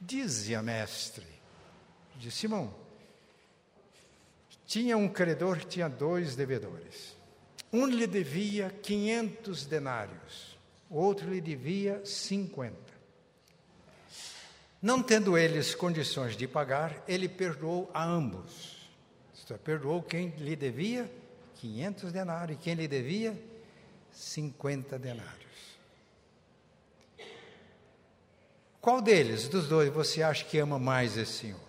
dizia 0.00 0.62
mestre. 0.62 1.26
Disse 2.16 2.38
Simão, 2.38 2.74
tinha 4.66 4.96
um 4.96 5.08
credor 5.08 5.58
que 5.58 5.66
tinha 5.66 5.88
dois 5.88 6.36
devedores. 6.36 7.16
Um 7.72 7.86
lhe 7.86 8.06
devia 8.06 8.70
500 8.82 9.66
denários, 9.66 10.58
o 10.88 10.96
outro 10.96 11.30
lhe 11.30 11.40
devia 11.40 12.04
50. 12.04 12.76
Não 14.82 15.02
tendo 15.02 15.36
eles 15.36 15.74
condições 15.74 16.36
de 16.36 16.48
pagar, 16.48 17.04
ele 17.06 17.28
perdoou 17.28 17.90
a 17.92 18.02
ambos. 18.02 18.88
Isto 19.34 19.54
é, 19.54 19.58
perdoou 19.58 20.02
quem 20.02 20.28
lhe 20.38 20.56
devia 20.56 21.10
500 21.56 22.12
denários 22.12 22.58
e 22.58 22.62
quem 22.62 22.74
lhe 22.74 22.88
devia 22.88 23.38
50 24.12 24.98
denários. 24.98 25.49
Qual 28.80 29.02
deles, 29.02 29.46
dos 29.46 29.68
dois, 29.68 29.92
você 29.92 30.22
acha 30.22 30.42
que 30.44 30.58
ama 30.58 30.78
mais 30.78 31.18
esse 31.18 31.32
senhor? 31.32 31.60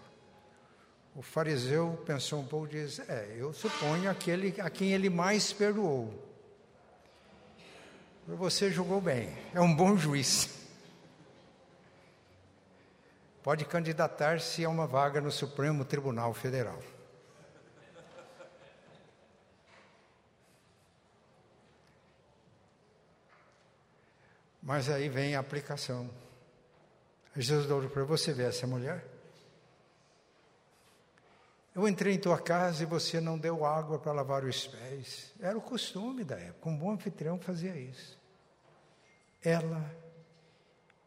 O 1.13 1.21
fariseu 1.21 2.01
pensou 2.05 2.39
um 2.39 2.45
pouco 2.45 2.67
e 2.67 2.85
disse: 2.85 3.01
É, 3.01 3.35
eu 3.37 3.51
suponho 3.51 4.09
aquele 4.09 4.55
a 4.61 4.69
quem 4.69 4.93
ele 4.93 5.09
mais 5.09 5.51
perdoou. 5.51 6.13
Você 8.25 8.71
julgou 8.71 9.01
bem, 9.01 9.37
é 9.53 9.59
um 9.59 9.75
bom 9.75 9.97
juiz. 9.97 10.49
Pode 13.43 13.65
candidatar-se 13.65 14.63
a 14.63 14.69
uma 14.69 14.87
vaga 14.87 15.19
no 15.19 15.31
Supremo 15.31 15.83
Tribunal 15.83 16.33
Federal. 16.33 16.79
Mas 24.63 24.89
aí 24.89 25.09
vem 25.09 25.35
a 25.35 25.41
aplicação. 25.41 26.09
Jesus 27.35 27.65
falou 27.65 27.89
para 27.89 28.03
você 28.03 28.33
ver 28.33 28.49
essa 28.49 28.67
mulher. 28.67 29.05
Eu 31.73 31.87
entrei 31.87 32.15
em 32.15 32.19
tua 32.19 32.37
casa 32.37 32.83
e 32.83 32.85
você 32.85 33.21
não 33.21 33.37
deu 33.37 33.65
água 33.65 33.97
para 33.97 34.11
lavar 34.11 34.43
os 34.43 34.67
pés. 34.67 35.33
Era 35.39 35.57
o 35.57 35.61
costume 35.61 36.25
da 36.25 36.35
época. 36.35 36.69
Um 36.69 36.77
bom 36.77 36.91
anfitrião 36.91 37.39
fazia 37.39 37.75
isso. 37.75 38.19
Ela 39.41 39.89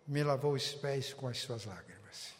me 0.06 0.22
lavou 0.22 0.54
os 0.54 0.74
pés 0.74 1.12
com 1.12 1.28
as 1.28 1.38
suas 1.38 1.66
lágrimas. 1.66 2.32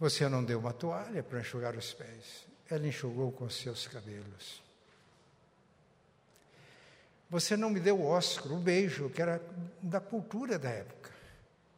Você 0.00 0.28
não 0.28 0.44
deu 0.44 0.58
uma 0.58 0.72
toalha 0.72 1.22
para 1.22 1.40
enxugar 1.40 1.76
os 1.76 1.94
pés. 1.94 2.44
Ela 2.68 2.88
enxugou 2.88 3.30
com 3.30 3.48
seus 3.48 3.86
cabelos. 3.86 4.63
Você 7.34 7.56
não 7.56 7.68
me 7.68 7.80
deu 7.80 7.98
o 7.98 8.06
Oscar, 8.06 8.52
o 8.52 8.60
beijo, 8.60 9.10
que 9.10 9.20
era 9.20 9.42
da 9.82 9.98
cultura 9.98 10.56
da 10.56 10.70
época. 10.70 11.10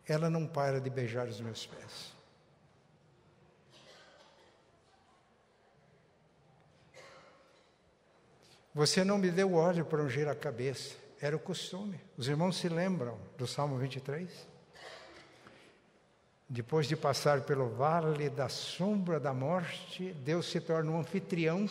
Ela 0.07 0.29
não 0.29 0.47
para 0.47 0.79
de 0.79 0.91
beijar 0.91 1.27
os 1.29 1.41
meus 1.41 1.65
pés. 1.65 2.13
Você 8.75 9.03
não 9.03 9.17
me 9.17 9.31
deu 9.31 9.55
óleo 9.55 9.87
para 9.87 10.03
ungir 10.03 10.29
a 10.29 10.35
cabeça. 10.35 10.95
Era 11.23 11.35
o 11.35 11.41
costume. 11.41 11.99
Os 12.19 12.29
irmãos 12.29 12.59
se 12.59 12.69
lembram 12.69 13.19
do 13.39 13.47
Salmo 13.47 13.79
23? 13.79 14.31
Depois 16.47 16.87
de 16.87 16.97
passar 16.97 17.41
pelo 17.41 17.71
vale 17.71 18.29
da 18.29 18.51
sombra 18.51 19.19
da 19.19 19.33
morte, 19.33 20.13
Deus 20.23 20.51
se 20.51 20.61
torna 20.61 20.91
um 20.91 21.01
anfitrião 21.01 21.67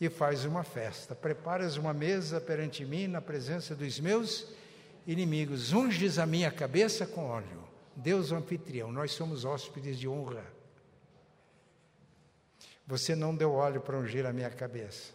e 0.00 0.08
faz 0.08 0.44
uma 0.44 0.62
festa. 0.62 1.14
Preparas 1.14 1.76
uma 1.76 1.94
mesa 1.94 2.40
perante 2.40 2.84
mim 2.84 3.06
na 3.06 3.20
presença 3.20 3.74
dos 3.74 3.98
meus 3.98 4.46
inimigos. 5.06 5.72
Unges 5.72 6.18
a 6.18 6.26
minha 6.26 6.50
cabeça 6.50 7.06
com 7.06 7.26
óleo. 7.26 7.66
Deus 7.94 8.30
o 8.30 8.36
anfitrião, 8.36 8.92
nós 8.92 9.12
somos 9.12 9.44
hóspedes 9.44 9.98
de 9.98 10.06
honra. 10.06 10.44
Você 12.86 13.16
não 13.16 13.34
deu 13.34 13.52
óleo 13.52 13.80
para 13.80 13.96
ungir 13.96 14.26
a 14.26 14.32
minha 14.32 14.50
cabeça. 14.50 15.12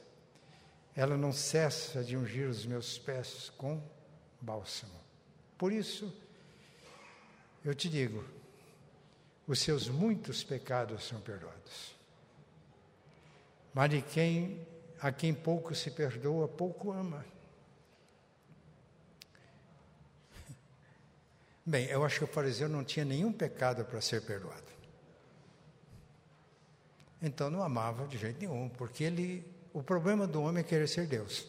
Ela 0.95 1.15
não 1.15 1.31
cessa 1.31 2.03
de 2.03 2.17
ungir 2.17 2.49
os 2.49 2.65
meus 2.65 2.97
pés 2.97 3.51
com 3.55 3.81
bálsamo. 4.41 4.99
Por 5.57 5.71
isso, 5.71 6.11
eu 7.63 7.73
te 7.75 7.87
digo: 7.87 8.25
os 9.47 9.59
seus 9.59 9.87
muitos 9.87 10.43
pecados 10.43 11.07
são 11.07 11.21
perdoados. 11.21 11.95
Mas 13.73 13.89
de 13.89 14.01
quem 14.01 14.67
a 15.01 15.11
quem 15.11 15.33
pouco 15.33 15.73
se 15.73 15.89
perdoa, 15.89 16.47
pouco 16.47 16.91
ama. 16.91 17.25
Bem, 21.65 21.87
eu 21.87 22.05
acho 22.05 22.19
que 22.19 22.23
o 22.23 22.27
fariseu 22.27 22.69
não 22.69 22.83
tinha 22.83 23.03
nenhum 23.03 23.33
pecado 23.33 23.83
para 23.83 23.99
ser 23.99 24.21
perdoado. 24.21 24.71
Então 27.19 27.49
não 27.49 27.63
amava 27.63 28.07
de 28.07 28.17
jeito 28.17 28.39
nenhum, 28.39 28.69
porque 28.69 29.03
ele, 29.03 29.43
o 29.73 29.81
problema 29.81 30.27
do 30.27 30.41
homem 30.41 30.61
é 30.61 30.63
querer 30.63 30.87
ser 30.87 31.07
Deus. 31.07 31.47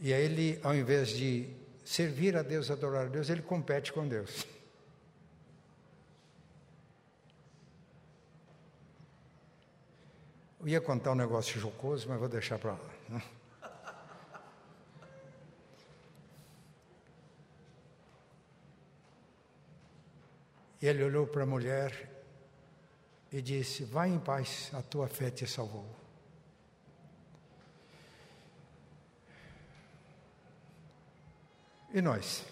E 0.00 0.12
aí 0.12 0.24
ele, 0.24 0.60
ao 0.62 0.74
invés 0.74 1.10
de 1.10 1.48
servir 1.84 2.36
a 2.36 2.42
Deus, 2.42 2.70
adorar 2.70 3.06
a 3.06 3.08
Deus, 3.08 3.28
ele 3.28 3.42
compete 3.42 3.92
com 3.92 4.06
Deus. 4.06 4.46
Eu 10.64 10.70
ia 10.70 10.80
contar 10.80 11.12
um 11.12 11.14
negócio 11.14 11.60
jocoso, 11.60 12.08
mas 12.08 12.18
vou 12.18 12.26
deixar 12.26 12.58
para 12.58 12.72
lá. 12.72 12.78
Né? 13.10 13.22
Ele 20.80 21.04
olhou 21.04 21.26
para 21.26 21.42
a 21.42 21.46
mulher 21.46 22.10
e 23.30 23.42
disse: 23.42 23.84
Vai 23.84 24.08
em 24.08 24.18
paz, 24.18 24.70
a 24.72 24.80
tua 24.80 25.06
fé 25.06 25.30
te 25.30 25.46
salvou. 25.46 25.86
E 31.92 32.00
nós? 32.00 32.42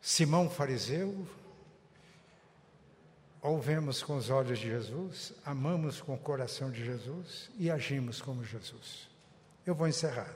Simão 0.00 0.50
fariseu 0.50 1.28
ouvemos 3.46 4.02
com 4.02 4.16
os 4.16 4.28
olhos 4.28 4.58
de 4.58 4.68
Jesus, 4.68 5.32
amamos 5.44 6.00
com 6.00 6.14
o 6.14 6.18
coração 6.18 6.70
de 6.70 6.84
Jesus 6.84 7.48
e 7.56 7.70
agimos 7.70 8.20
como 8.20 8.44
Jesus. 8.44 9.08
Eu 9.64 9.74
vou 9.74 9.86
encerrar. 9.86 10.32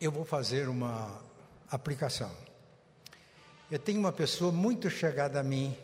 Eu 0.00 0.12
vou 0.12 0.24
fazer 0.24 0.68
uma 0.68 1.20
aplicação. 1.70 2.30
Eu 3.70 3.78
tenho 3.78 3.98
uma 3.98 4.12
pessoa 4.12 4.52
muito 4.52 4.88
chegada 4.90 5.40
a 5.40 5.42
mim, 5.42 5.76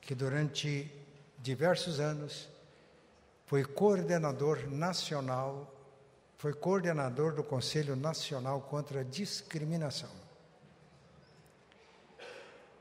que 0.00 0.14
durante 0.14 0.92
diversos 1.38 1.98
anos 1.98 2.48
foi 3.46 3.64
coordenador 3.64 4.68
nacional, 4.68 5.72
foi 6.36 6.52
coordenador 6.52 7.34
do 7.34 7.42
Conselho 7.42 7.96
Nacional 7.96 8.60
contra 8.60 9.00
a 9.00 9.04
Discriminação. 9.04 10.25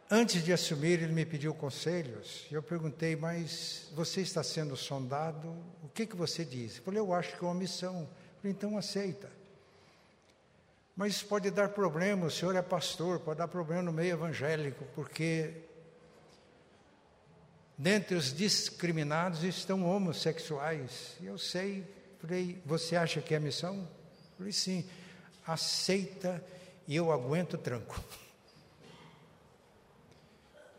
Antes 0.09 0.43
de 0.43 0.53
assumir, 0.53 1.01
ele 1.01 1.13
me 1.13 1.25
pediu 1.25 1.53
conselhos. 1.53 2.45
Eu 2.51 2.61
perguntei, 2.61 3.15
mas 3.15 3.89
você 3.95 4.21
está 4.21 4.43
sendo 4.43 4.77
sondado? 4.77 5.49
O 5.83 5.89
que, 5.89 6.05
que 6.05 6.15
você 6.15 6.45
diz? 6.45 6.77
Eu 6.77 6.83
falei, 6.83 6.99
eu 6.99 7.11
acho 7.11 7.35
que 7.35 7.43
é 7.43 7.47
uma 7.47 7.55
missão. 7.55 8.01
Eu 8.01 8.39
falei, 8.41 8.51
então 8.51 8.77
aceita. 8.77 9.31
Mas 10.95 11.15
isso 11.15 11.25
pode 11.25 11.49
dar 11.49 11.69
problema, 11.69 12.27
o 12.27 12.31
senhor 12.31 12.55
é 12.55 12.61
pastor, 12.61 13.19
pode 13.19 13.39
dar 13.39 13.47
problema 13.47 13.81
no 13.81 13.91
meio 13.91 14.13
evangélico, 14.13 14.85
porque 14.95 15.51
dentre 17.77 18.15
os 18.15 18.33
discriminados 18.33 19.43
estão 19.43 19.83
homossexuais. 19.83 21.17
Eu 21.21 21.37
sei, 21.37 21.83
falei, 22.21 22.61
você 22.65 22.95
acha 22.95 23.21
que 23.21 23.35
é 23.35 23.39
missão? 23.39 23.85
Falei, 24.37 24.53
sim, 24.53 24.87
aceita 25.45 26.41
e 26.87 26.95
eu 26.95 27.11
aguento 27.11 27.57
tranco. 27.57 28.01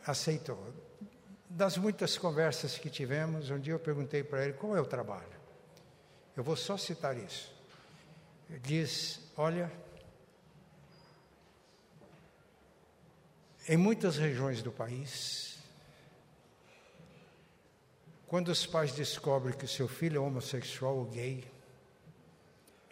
Aceitou. 0.06 0.72
Das 1.48 1.76
muitas 1.76 2.16
conversas 2.16 2.78
que 2.78 2.88
tivemos, 2.88 3.50
um 3.50 3.58
dia 3.58 3.72
eu 3.72 3.78
perguntei 3.78 4.22
para 4.22 4.44
ele 4.44 4.52
qual 4.52 4.76
é 4.76 4.80
o 4.80 4.86
trabalho. 4.86 5.36
Eu 6.36 6.44
vou 6.44 6.56
só 6.56 6.76
citar 6.76 7.16
isso. 7.16 7.52
Ele 8.48 8.58
diz: 8.60 9.20
Olha, 9.36 9.72
em 13.68 13.76
muitas 13.76 14.16
regiões 14.16 14.62
do 14.62 14.70
país, 14.70 15.58
quando 18.26 18.48
os 18.48 18.66
pais 18.66 18.92
descobrem 18.92 19.56
que 19.56 19.64
o 19.64 19.68
seu 19.68 19.88
filho 19.88 20.18
é 20.18 20.20
homossexual 20.20 20.96
ou 20.96 21.04
gay, 21.06 21.44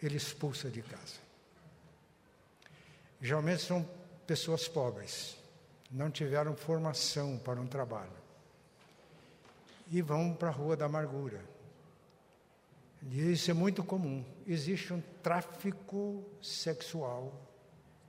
ele 0.01 0.17
expulsa 0.17 0.69
de 0.69 0.81
casa. 0.81 1.25
Geralmente 3.21 3.61
são 3.61 3.87
pessoas 4.27 4.67
pobres, 4.67 5.37
não 5.91 6.09
tiveram 6.09 6.55
formação 6.55 7.37
para 7.37 7.59
um 7.59 7.67
trabalho 7.67 8.25
e 9.89 10.01
vão 10.01 10.33
para 10.33 10.49
a 10.49 10.51
rua 10.51 10.75
da 10.75 10.85
amargura. 10.85 11.41
E 13.03 13.31
isso 13.31 13.51
é 13.51 13.53
muito 13.53 13.83
comum. 13.83 14.25
Existe 14.47 14.93
um 14.93 15.01
tráfico 15.21 16.23
sexual 16.41 17.33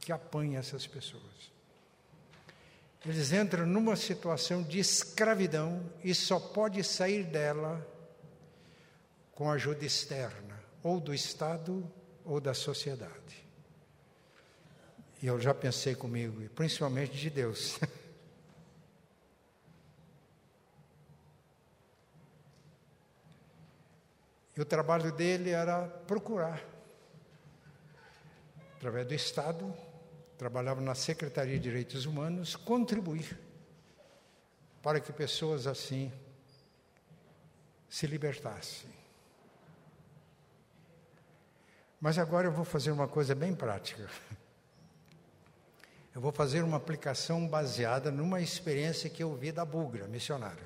que 0.00 0.10
apanha 0.10 0.58
essas 0.58 0.86
pessoas. 0.86 1.52
Eles 3.04 3.32
entram 3.32 3.66
numa 3.66 3.94
situação 3.94 4.62
de 4.62 4.78
escravidão 4.78 5.84
e 6.02 6.14
só 6.14 6.40
pode 6.40 6.82
sair 6.82 7.24
dela 7.24 7.86
com 9.32 9.50
ajuda 9.50 9.84
externa, 9.84 10.58
ou 10.82 10.98
do 10.98 11.14
Estado 11.14 11.88
ou 12.24 12.40
da 12.40 12.54
sociedade. 12.54 13.45
E 15.22 15.26
eu 15.26 15.40
já 15.40 15.54
pensei 15.54 15.94
comigo, 15.94 16.46
principalmente 16.50 17.16
de 17.16 17.30
Deus. 17.30 17.80
e 24.54 24.60
o 24.60 24.64
trabalho 24.64 25.10
dele 25.12 25.50
era 25.50 25.86
procurar, 25.86 26.62
através 28.76 29.06
do 29.06 29.14
Estado, 29.14 29.74
trabalhava 30.36 30.80
na 30.82 30.94
Secretaria 30.94 31.54
de 31.54 31.62
Direitos 31.62 32.04
Humanos, 32.04 32.54
contribuir 32.54 33.38
para 34.82 35.00
que 35.00 35.12
pessoas 35.12 35.66
assim 35.66 36.12
se 37.88 38.06
libertassem. 38.06 38.90
Mas 41.98 42.18
agora 42.18 42.46
eu 42.46 42.52
vou 42.52 42.64
fazer 42.64 42.90
uma 42.90 43.08
coisa 43.08 43.34
bem 43.34 43.54
prática. 43.54 44.08
Eu 46.16 46.22
vou 46.22 46.32
fazer 46.32 46.64
uma 46.64 46.78
aplicação 46.78 47.46
baseada 47.46 48.10
numa 48.10 48.40
experiência 48.40 49.10
que 49.10 49.22
eu 49.22 49.34
vi 49.34 49.52
da 49.52 49.66
Bugra, 49.66 50.08
missionária. 50.08 50.64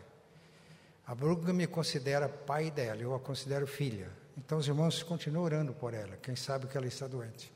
A 1.04 1.12
Bugra 1.12 1.52
me 1.52 1.66
considera 1.66 2.28
pai 2.28 2.70
dela, 2.70 3.00
eu 3.02 3.12
a 3.16 3.18
considero 3.18 3.66
filha. 3.66 4.08
Então 4.38 4.58
os 4.58 4.68
irmãos 4.68 5.02
continuam 5.02 5.42
orando 5.42 5.72
por 5.72 5.92
ela, 5.92 6.16
quem 6.18 6.36
sabe 6.36 6.68
que 6.68 6.76
ela 6.76 6.86
está 6.86 7.08
doente. 7.08 7.52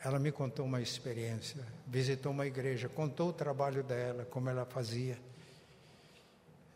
Ela 0.00 0.18
me 0.18 0.32
contou 0.32 0.66
uma 0.66 0.80
experiência, 0.80 1.64
visitou 1.86 2.32
uma 2.32 2.48
igreja, 2.48 2.88
contou 2.88 3.28
o 3.28 3.32
trabalho 3.32 3.84
dela, 3.84 4.24
como 4.24 4.50
ela 4.50 4.64
fazia. 4.64 5.16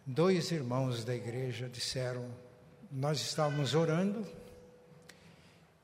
Dois 0.07 0.53
irmãos 0.53 1.03
da 1.03 1.17
igreja 1.17 1.69
disseram: 1.69 2.31
Nós 2.93 3.21
estávamos 3.21 3.75
orando 3.75 4.25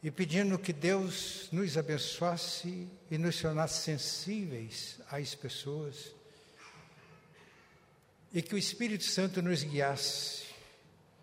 e 0.05 0.11
pedindo 0.11 0.59
que 0.59 0.71
Deus 0.71 1.49
nos 1.51 1.79
abençoasse 1.79 2.87
e 3.11 3.17
nos 3.17 3.41
tornasse 3.41 3.85
sensíveis 3.85 5.01
às 5.11 5.35
pessoas. 5.35 6.15
E 8.31 8.43
que 8.43 8.55
o 8.55 8.59
Espírito 8.59 9.05
Santo 9.05 9.41
nos 9.41 9.63
guiasse 9.63 10.45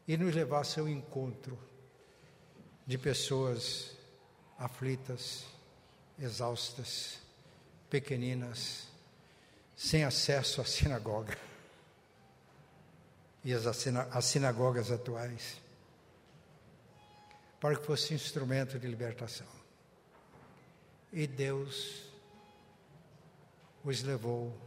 e 0.07 0.17
nos 0.17 0.33
levasse 0.33 0.79
ao 0.79 0.89
encontro 0.89 1.59
de 2.87 2.97
pessoas 2.97 3.91
aflitas, 4.57 5.43
exaustas, 6.17 7.19
pequeninas, 7.87 8.87
sem 9.77 10.03
acesso 10.03 10.59
à 10.59 10.65
sinagoga 10.65 11.37
e 13.43 13.53
às 13.53 14.25
sinagogas 14.25 14.89
atuais 14.89 15.61
para 17.61 17.75
que 17.75 17.85
fosse 17.85 18.15
instrumento 18.15 18.79
de 18.79 18.87
libertação. 18.87 19.47
E 21.13 21.27
Deus 21.27 22.09
os 23.83 24.01
levou, 24.01 24.59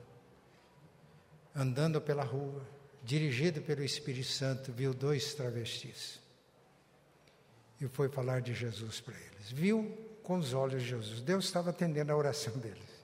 andando 1.54 2.00
pela 2.00 2.22
rua, 2.22 2.64
dirigido 3.02 3.60
pelo 3.60 3.82
Espírito 3.82 4.28
Santo, 4.28 4.72
viu 4.72 4.94
dois 4.94 5.34
travestis. 5.34 6.20
E 7.80 7.88
foi 7.88 8.08
falar 8.08 8.40
de 8.40 8.54
Jesus 8.54 9.00
para 9.00 9.18
eles. 9.18 9.50
Viu 9.50 9.90
com 10.22 10.38
os 10.38 10.54
olhos 10.54 10.82
de 10.82 10.88
Jesus. 10.88 11.20
Deus 11.20 11.46
estava 11.46 11.70
atendendo 11.70 12.12
a 12.12 12.16
oração 12.16 12.56
deles. 12.58 12.94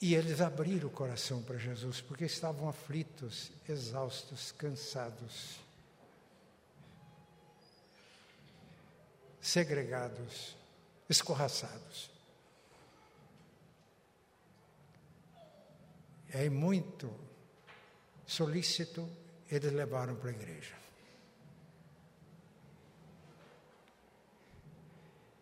E 0.00 0.14
eles 0.14 0.40
abriram 0.40 0.88
o 0.88 0.92
coração 0.92 1.40
para 1.42 1.56
Jesus, 1.56 2.00
porque 2.00 2.24
estavam 2.24 2.68
aflitos, 2.68 3.50
exaustos, 3.68 4.52
cansados. 4.52 5.67
Segregados, 9.40 10.56
escorraçados. 11.08 12.10
E 16.32 16.36
aí, 16.36 16.50
muito 16.50 17.10
solícito, 18.26 19.08
eles 19.50 19.72
levaram 19.72 20.14
para 20.16 20.30
a 20.30 20.32
igreja. 20.32 20.74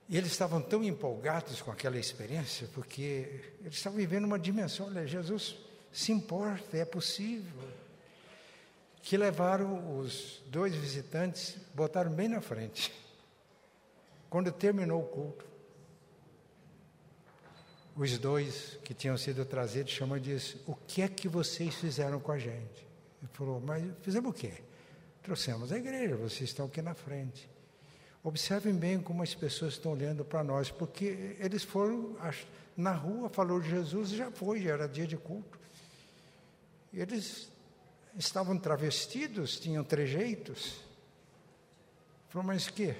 E 0.09 0.17
eles 0.17 0.31
estavam 0.31 0.63
tão 0.63 0.85
empolgados 0.85 1.61
com 1.61 1.73
aquela 1.73 1.99
experiência, 1.99 2.69
porque 2.73 3.53
eles 3.61 3.75
estavam 3.75 3.99
vivendo 3.99 4.25
uma 4.25 4.39
dimensão, 4.39 4.87
olha, 4.87 5.05
Jesus 5.07 5.57
se 5.93 6.13
importa, 6.13 6.77
é 6.77 6.85
possível. 6.85 7.69
Que 9.03 9.17
levaram 9.17 9.99
os 9.99 10.41
dois 10.47 10.75
visitantes, 10.75 11.57
botaram 11.75 12.13
bem 12.13 12.29
na 12.29 12.41
frente. 12.41 12.93
Quando 14.29 14.51
terminou 14.53 15.03
o 15.03 15.07
culto, 15.07 15.45
os 17.97 18.19
dois 18.19 18.79
que 18.85 18.93
tinham 18.93 19.17
sido 19.17 19.45
trazidos 19.45 19.93
chamam 19.93 20.19
e 20.19 20.21
disse: 20.21 20.61
O 20.67 20.75
que 20.75 21.03
é 21.03 21.09
que 21.09 21.29
vocês 21.29 21.75
fizeram 21.75 22.21
com 22.21 22.33
a 22.33 22.39
gente? 22.39 22.87
Ele 23.23 23.31
falou: 23.33 23.61
Mas 23.61 23.85
fizemos 24.03 24.31
o 24.31 24.35
quê? 24.35 24.53
Trouxemos 25.23 25.73
a 25.73 25.79
igreja, 25.79 26.15
vocês 26.17 26.51
estão 26.51 26.67
aqui 26.67 26.83
na 26.83 26.95
frente. 26.95 27.49
Observem 28.23 28.75
bem 28.75 29.01
como 29.01 29.23
as 29.23 29.35
pessoas 29.35 29.75
estão 29.75 29.93
olhando 29.93 30.25
para 30.25 30.43
nós, 30.45 30.71
porque 30.71 31.37
eles 31.39 31.63
foram 31.63 32.17
na 32.77 32.93
rua, 32.93 33.29
falou 33.29 33.61
de 33.61 33.71
Jesus 33.71 34.13
e 34.13 34.17
já 34.17 34.31
foi, 34.31 34.61
já 34.61 34.73
era 34.73 34.89
dia 34.89 35.07
de 35.07 35.17
culto. 35.17 35.59
Eles 36.93 37.51
estavam 38.19 38.59
travestidos, 38.59 39.59
tinham 39.59 39.85
trejeitos. 39.85 40.81
Falou, 42.29 42.47
mas 42.47 42.69
que? 42.69 42.95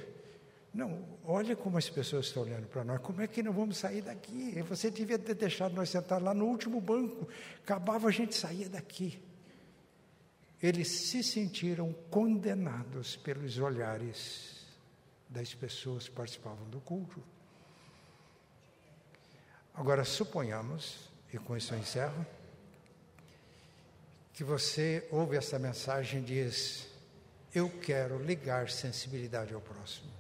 Não, 0.77 1.03
olha 1.25 1.57
como 1.57 1.79
as 1.79 1.89
pessoas 1.89 2.27
estão 2.27 2.43
olhando 2.43 2.67
para 2.67 2.85
nós. 2.85 3.01
Como 3.01 3.23
é 3.23 3.27
que 3.27 3.43
não 3.43 3.51
vamos 3.51 3.79
sair 3.79 4.03
daqui? 4.03 4.61
Você 4.61 4.91
devia 4.91 5.19
ter 5.19 5.35
deixado 5.35 5.75
nós 5.75 5.89
sentar 5.89 6.21
lá 6.21 6.35
no 6.35 6.45
último 6.45 6.83
banco. 6.83 7.27
Acabava 7.65 8.09
a 8.09 8.11
gente 8.11 8.35
sair 8.35 8.69
daqui. 8.69 9.19
Eles 10.63 10.89
se 10.89 11.23
sentiram 11.23 11.95
condenados 12.11 13.17
pelos 13.17 13.57
olhares 13.57 14.67
das 15.31 15.55
pessoas 15.55 16.11
que 16.11 16.15
participavam 16.15 16.69
do 16.69 16.79
culto. 16.79 17.23
Agora, 19.73 20.05
suponhamos, 20.05 21.09
e 21.33 21.39
com 21.39 21.57
isso 21.57 21.73
eu 21.73 21.79
encerro, 21.79 22.27
que 24.35 24.45
você 24.45 25.09
ouve 25.11 25.39
essa 25.39 25.59
mensagem 25.59 26.21
e 26.21 26.25
diz: 26.25 26.87
Eu 27.55 27.71
quero 27.81 28.23
ligar 28.23 28.69
sensibilidade 28.69 29.55
ao 29.55 29.61
próximo. 29.63 30.16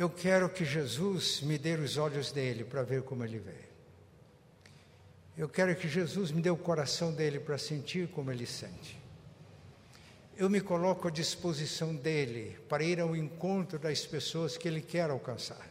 Eu 0.00 0.08
quero 0.08 0.48
que 0.48 0.64
Jesus 0.64 1.42
me 1.42 1.58
dê 1.58 1.74
os 1.74 1.98
olhos 1.98 2.32
dele 2.32 2.64
para 2.64 2.82
ver 2.82 3.02
como 3.02 3.22
ele 3.22 3.38
vê. 3.38 3.68
Eu 5.36 5.46
quero 5.46 5.76
que 5.76 5.86
Jesus 5.86 6.30
me 6.30 6.40
dê 6.40 6.48
o 6.48 6.56
coração 6.56 7.12
dele 7.12 7.38
para 7.38 7.58
sentir 7.58 8.08
como 8.08 8.32
ele 8.32 8.46
sente. 8.46 8.98
Eu 10.38 10.48
me 10.48 10.58
coloco 10.58 11.06
à 11.06 11.10
disposição 11.10 11.94
dele 11.94 12.58
para 12.66 12.82
ir 12.82 12.98
ao 12.98 13.14
encontro 13.14 13.78
das 13.78 14.06
pessoas 14.06 14.56
que 14.56 14.66
ele 14.66 14.80
quer 14.80 15.10
alcançar. 15.10 15.68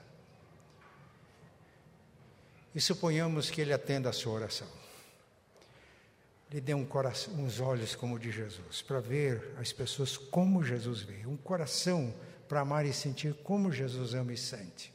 E 2.75 2.79
suponhamos 2.79 3.49
que 3.49 3.61
ele 3.61 3.73
atenda 3.73 4.09
a 4.09 4.13
sua 4.13 4.33
oração. 4.33 4.67
Lhe 6.51 6.61
dê 6.61 6.75
um 6.75 6.85
coração, 6.85 7.33
uns 7.33 7.59
olhos 7.59 7.95
como 7.95 8.13
o 8.13 8.19
de 8.19 8.29
Jesus, 8.29 8.83
para 8.83 8.99
ver 8.99 9.55
as 9.57 9.73
pessoas 9.73 10.17
como 10.17 10.63
Jesus 10.63 11.01
vê, 11.01 11.25
um 11.25 11.35
coração 11.35 12.13
para 12.49 12.61
amar 12.61 12.83
e 12.83 12.91
sentir 12.91 13.35
como 13.35 13.71
Jesus 13.71 14.15
ama 14.15 14.33
e 14.33 14.37
sente. 14.37 14.91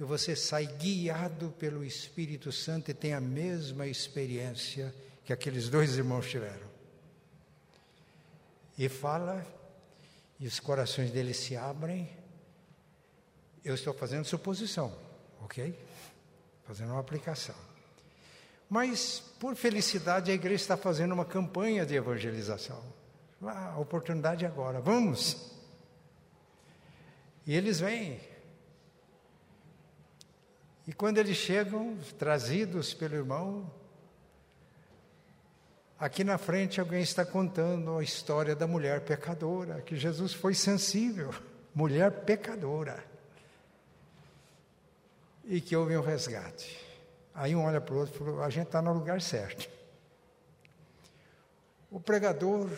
E 0.00 0.02
você 0.02 0.34
sai 0.34 0.66
guiado 0.66 1.54
pelo 1.58 1.84
Espírito 1.84 2.50
Santo 2.50 2.90
e 2.90 2.94
tem 2.94 3.12
a 3.12 3.20
mesma 3.20 3.86
experiência 3.86 4.92
que 5.26 5.32
aqueles 5.32 5.68
dois 5.68 5.96
irmãos 5.96 6.28
tiveram. 6.28 6.66
E 8.78 8.88
fala, 8.88 9.46
e 10.40 10.46
os 10.46 10.58
corações 10.58 11.10
deles 11.10 11.36
se 11.36 11.54
abrem. 11.54 12.10
Eu 13.62 13.74
estou 13.74 13.92
fazendo 13.94 14.24
suposição, 14.24 14.92
ok? 15.42 15.78
Fazendo 16.64 16.92
uma 16.92 17.00
aplicação. 17.00 17.54
Mas, 18.70 19.22
por 19.38 19.54
felicidade, 19.54 20.30
a 20.30 20.34
igreja 20.34 20.62
está 20.62 20.76
fazendo 20.76 21.12
uma 21.12 21.26
campanha 21.26 21.84
de 21.84 21.94
evangelização. 21.94 22.82
A 23.42 23.78
oportunidade 23.78 24.44
é 24.46 24.48
agora, 24.48 24.80
vamos! 24.80 25.53
E 27.46 27.54
eles 27.54 27.80
vêm. 27.80 28.20
E 30.86 30.92
quando 30.92 31.18
eles 31.18 31.36
chegam, 31.36 31.96
trazidos 32.18 32.92
pelo 32.92 33.14
irmão, 33.14 33.70
aqui 35.98 36.22
na 36.22 36.36
frente 36.36 36.78
alguém 36.78 37.02
está 37.02 37.24
contando 37.24 37.96
a 37.96 38.02
história 38.02 38.54
da 38.54 38.66
mulher 38.66 39.00
pecadora, 39.00 39.80
que 39.80 39.96
Jesus 39.96 40.34
foi 40.34 40.54
sensível, 40.54 41.34
mulher 41.74 42.10
pecadora, 42.24 43.02
e 45.44 45.60
que 45.60 45.74
houve 45.74 45.96
um 45.96 46.02
resgate. 46.02 46.78
Aí 47.34 47.54
um 47.54 47.64
olha 47.64 47.80
para 47.80 47.94
o 47.94 47.98
outro 47.98 48.14
e 48.14 48.18
falou: 48.18 48.42
a 48.42 48.50
gente 48.50 48.66
está 48.66 48.80
no 48.80 48.92
lugar 48.92 49.20
certo. 49.20 49.68
O 51.90 51.98
pregador 52.00 52.70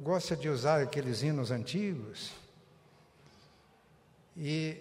gosta 0.00 0.36
de 0.36 0.48
usar 0.48 0.82
aqueles 0.82 1.22
hinos 1.22 1.50
antigos 1.50 2.43
e 4.36 4.76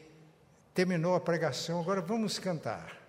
terminou 0.73 1.15
a 1.15 1.19
pregação, 1.19 1.79
agora 1.79 2.01
vamos 2.01 2.39
cantar. 2.39 3.01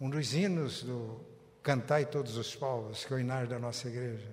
Um 0.00 0.10
dos 0.10 0.34
hinos 0.34 0.82
do 0.82 1.20
Cantai 1.62 2.04
Todos 2.04 2.36
os 2.36 2.54
Povos, 2.54 3.04
que 3.04 3.12
é 3.12 3.16
o 3.16 3.20
hinário 3.20 3.48
da 3.48 3.58
nossa 3.58 3.88
igreja. 3.88 4.28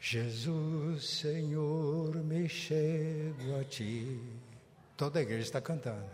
Jesus, 0.00 1.18
Senhor, 1.20 2.16
me 2.16 2.48
chego 2.48 3.60
a 3.60 3.64
ti. 3.64 4.20
Toda 4.96 5.18
a 5.18 5.22
igreja 5.22 5.42
está 5.42 5.60
cantando. 5.60 6.10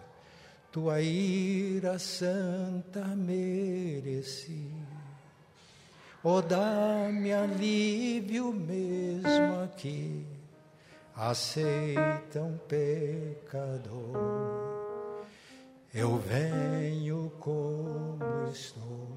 Tua 0.72 1.00
ira 1.00 1.98
santa 1.98 3.04
mereci. 3.16 4.68
Oh, 6.22 6.42
dá-me 6.42 7.32
alívio 7.32 8.52
mesmo 8.52 9.62
aqui 9.62 10.35
aceita 11.16 12.42
um 12.42 12.58
pecador. 12.68 14.12
Eu 15.94 16.18
venho 16.18 17.32
como 17.40 18.18
estou. 18.52 19.08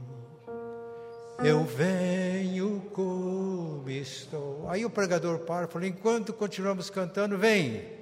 Eu 1.43 1.65
venho 1.65 2.81
como 2.93 3.89
estou. 3.89 4.69
Aí 4.69 4.85
o 4.85 4.89
pregador 4.89 5.39
para 5.39 5.67
falou: 5.67 5.87
enquanto 5.87 6.31
continuamos 6.31 6.89
cantando, 6.89 7.37
vem. 7.37 7.99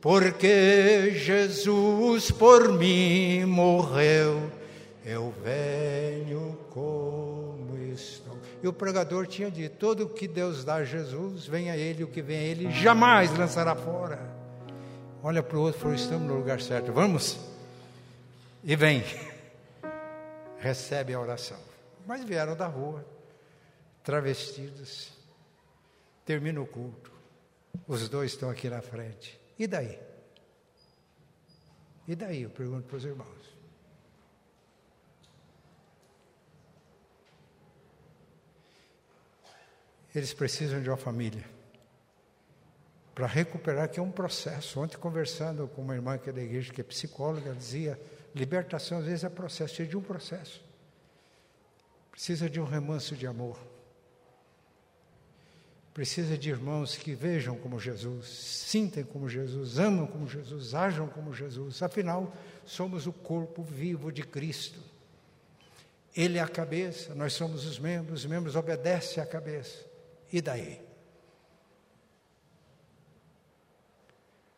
Porque 0.00 1.12
Jesus 1.16 2.30
por 2.30 2.72
mim 2.72 3.44
morreu, 3.44 4.50
eu 5.04 5.34
venho 5.42 6.56
como. 6.70 7.29
E 8.62 8.68
o 8.68 8.72
pregador 8.72 9.26
tinha 9.26 9.50
dito: 9.50 9.76
todo 9.76 10.04
o 10.04 10.08
que 10.08 10.28
Deus 10.28 10.64
dá 10.64 10.76
a 10.76 10.84
Jesus, 10.84 11.46
vem 11.46 11.70
a 11.70 11.76
Ele, 11.76 12.04
o 12.04 12.08
que 12.08 12.20
vem 12.20 12.38
a 12.38 12.42
Ele, 12.42 12.70
jamais 12.70 13.36
lançará 13.36 13.74
fora. 13.74 14.18
Olha 15.22 15.42
para 15.42 15.56
o 15.56 15.62
outro 15.62 15.78
e 15.78 15.82
falou: 15.82 15.94
estamos 15.94 16.28
no 16.28 16.36
lugar 16.36 16.60
certo, 16.60 16.92
vamos? 16.92 17.38
E 18.62 18.76
vem, 18.76 19.02
recebe 20.58 21.14
a 21.14 21.20
oração. 21.20 21.58
Mas 22.06 22.24
vieram 22.24 22.56
da 22.56 22.66
rua, 22.66 23.04
travestidos, 24.02 25.12
termina 26.24 26.60
o 26.60 26.66
culto, 26.66 27.12
os 27.86 28.08
dois 28.08 28.32
estão 28.32 28.50
aqui 28.50 28.68
na 28.68 28.82
frente. 28.82 29.40
E 29.58 29.66
daí? 29.66 29.98
E 32.08 32.14
daí? 32.14 32.42
Eu 32.42 32.50
pergunto 32.50 32.88
para 32.88 32.96
os 32.96 33.04
irmãos. 33.04 33.39
Eles 40.14 40.32
precisam 40.32 40.82
de 40.82 40.88
uma 40.88 40.96
família. 40.96 41.44
Para 43.14 43.26
recuperar, 43.26 43.88
que 43.88 44.00
é 44.00 44.02
um 44.02 44.10
processo. 44.10 44.80
Ontem, 44.80 44.96
conversando 44.96 45.68
com 45.68 45.82
uma 45.82 45.94
irmã 45.94 46.16
que 46.16 46.30
é 46.30 46.32
da 46.32 46.42
igreja, 46.42 46.72
que 46.72 46.80
é 46.80 46.84
psicóloga, 46.84 47.46
ela 47.46 47.56
dizia: 47.56 48.00
libertação 48.34 48.98
às 48.98 49.04
vezes 49.04 49.24
é 49.24 49.28
processo, 49.28 49.74
precisa 49.74 49.88
de 49.88 49.96
um 49.96 50.02
processo. 50.02 50.62
Precisa 52.10 52.50
de 52.50 52.60
um 52.60 52.64
remanso 52.64 53.14
de 53.14 53.26
amor. 53.26 53.58
Precisa 55.92 56.38
de 56.38 56.50
irmãos 56.50 56.96
que 56.96 57.14
vejam 57.14 57.56
como 57.56 57.78
Jesus, 57.78 58.28
sintem 58.28 59.02
como 59.02 59.28
Jesus, 59.28 59.78
amam 59.78 60.06
como 60.06 60.28
Jesus, 60.28 60.72
ajam 60.74 61.08
como 61.08 61.34
Jesus. 61.34 61.82
Afinal, 61.82 62.32
somos 62.64 63.06
o 63.06 63.12
corpo 63.12 63.62
vivo 63.62 64.12
de 64.12 64.22
Cristo. 64.22 64.80
Ele 66.16 66.38
é 66.38 66.40
a 66.40 66.48
cabeça, 66.48 67.14
nós 67.14 67.32
somos 67.32 67.66
os 67.66 67.78
membros, 67.78 68.20
os 68.20 68.26
membros 68.26 68.54
obedecem 68.54 69.22
à 69.22 69.26
cabeça. 69.26 69.89
E 70.32 70.40
daí? 70.40 70.80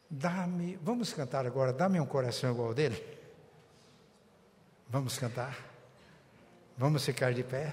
Dá-me, 0.08 0.78
vamos 0.82 1.12
cantar 1.12 1.46
agora, 1.46 1.72
dá-me 1.72 1.98
um 1.98 2.04
coração 2.04 2.52
igual 2.52 2.74
dele. 2.74 3.02
Vamos 4.88 5.18
cantar? 5.18 5.56
Vamos 6.76 7.04
ficar 7.04 7.32
de 7.32 7.42
pé? 7.42 7.72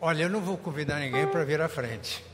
Olha, 0.00 0.24
eu 0.24 0.28
não 0.28 0.40
vou 0.40 0.58
convidar 0.58 0.98
ninguém 0.98 1.26
para 1.26 1.44
vir 1.44 1.60
à 1.60 1.68
frente. 1.68 2.24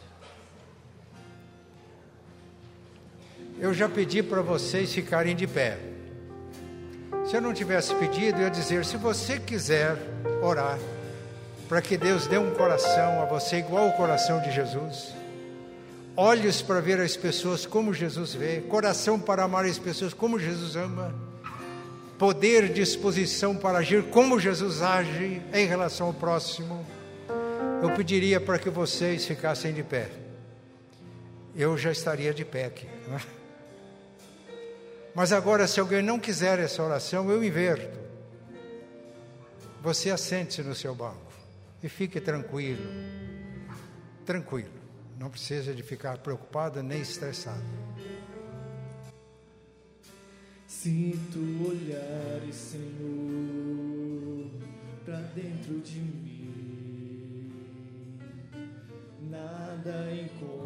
Eu 3.59 3.75
já 3.75 3.87
pedi 3.87 4.23
para 4.23 4.41
vocês 4.41 4.95
ficarem 4.95 5.37
de 5.37 5.47
pé. 5.47 5.79
Se 7.27 7.37
eu 7.37 7.43
não 7.43 7.53
tivesse 7.53 7.95
pedido, 7.97 8.39
eu 8.39 8.45
ia 8.45 8.51
dizer: 8.51 8.87
se 8.87 8.97
você 8.97 9.39
quiser 9.39 9.99
orar, 10.43 10.79
para 11.71 11.81
que 11.81 11.97
Deus 11.97 12.27
dê 12.27 12.37
um 12.37 12.53
coração 12.53 13.23
a 13.23 13.25
você 13.27 13.59
igual 13.59 13.85
ao 13.85 13.93
coração 13.93 14.43
de 14.43 14.51
Jesus. 14.51 15.15
Olhos 16.17 16.61
para 16.61 16.81
ver 16.81 16.99
as 17.01 17.17
pessoas 17.17 17.65
como 17.65 17.95
Jesus 17.95 18.35
vê, 18.35 18.61
coração 18.63 19.21
para 19.21 19.45
amar 19.45 19.65
as 19.65 19.79
pessoas 19.79 20.13
como 20.13 20.37
Jesus 20.37 20.75
ama, 20.75 21.15
poder, 22.19 22.73
disposição 22.73 23.55
para 23.55 23.79
agir 23.79 24.03
como 24.11 24.41
Jesus 24.41 24.83
age 24.83 25.41
em 25.55 25.65
relação 25.65 26.09
ao 26.09 26.13
próximo. 26.13 26.85
Eu 27.81 27.93
pediria 27.93 28.41
para 28.41 28.59
que 28.59 28.69
vocês 28.69 29.25
ficassem 29.25 29.73
de 29.73 29.85
pé. 29.85 30.09
Eu 31.55 31.79
já 31.79 31.93
estaria 31.93 32.35
de 32.35 32.45
pé 32.45 32.65
aqui. 32.65 32.89
É? 32.89 33.21
Mas 35.15 35.31
agora, 35.31 35.69
se 35.69 35.79
alguém 35.79 36.03
não 36.03 36.19
quiser 36.19 36.59
essa 36.59 36.83
oração, 36.83 37.31
eu 37.31 37.45
inverto. 37.45 37.97
Você 39.81 40.11
assente-se 40.11 40.63
no 40.63 40.75
seu 40.75 40.97
banco. 40.97 41.30
E 41.83 41.89
fique 41.89 42.21
tranquilo, 42.21 42.87
tranquilo. 44.27 44.71
Não 45.19 45.31
precisa 45.31 45.75
de 45.75 45.83
ficar 45.83 46.19
preocupado 46.19 46.83
nem 46.83 47.01
estressado. 47.01 47.63
Sinto 50.67 51.39
olhares, 51.69 52.55
Senhor, 52.55 54.51
para 55.05 55.21
dentro 55.35 55.81
de 55.81 55.99
mim. 55.99 57.51
Nada 59.31 60.13
encontrará 60.13 60.60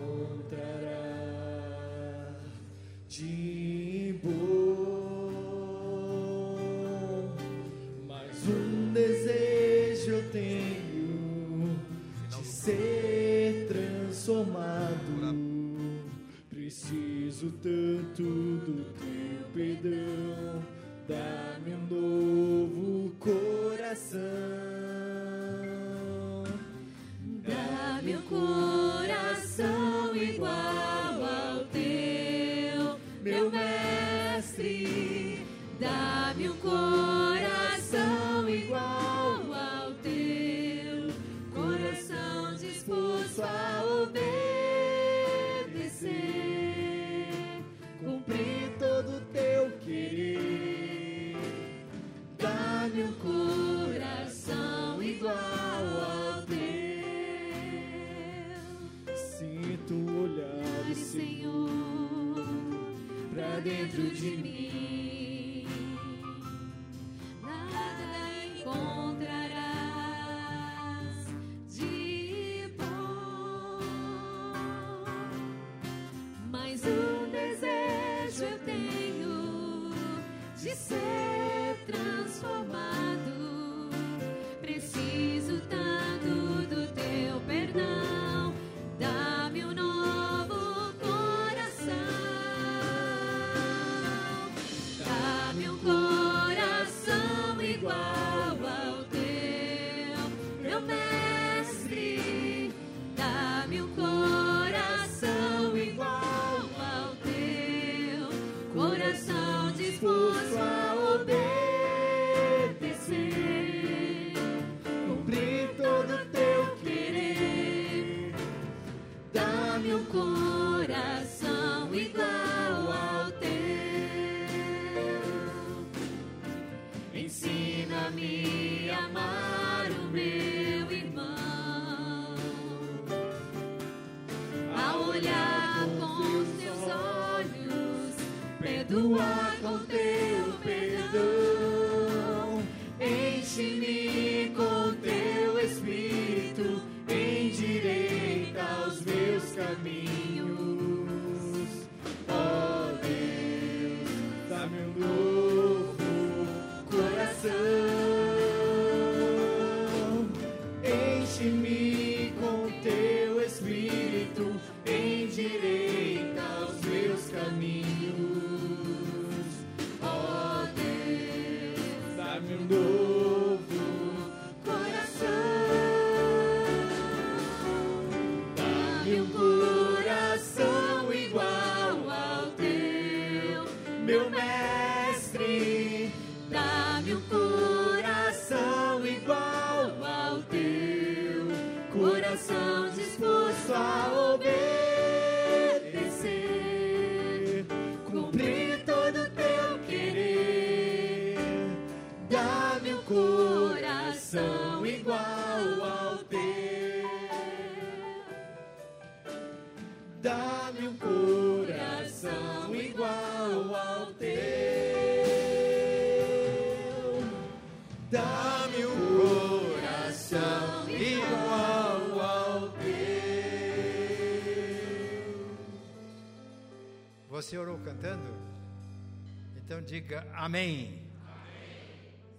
Diga 229.95 230.26
amém. 230.34 231.09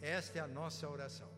Esta 0.02 0.40
é 0.40 0.42
a 0.42 0.48
nossa 0.48 0.90
oração. 0.90 1.35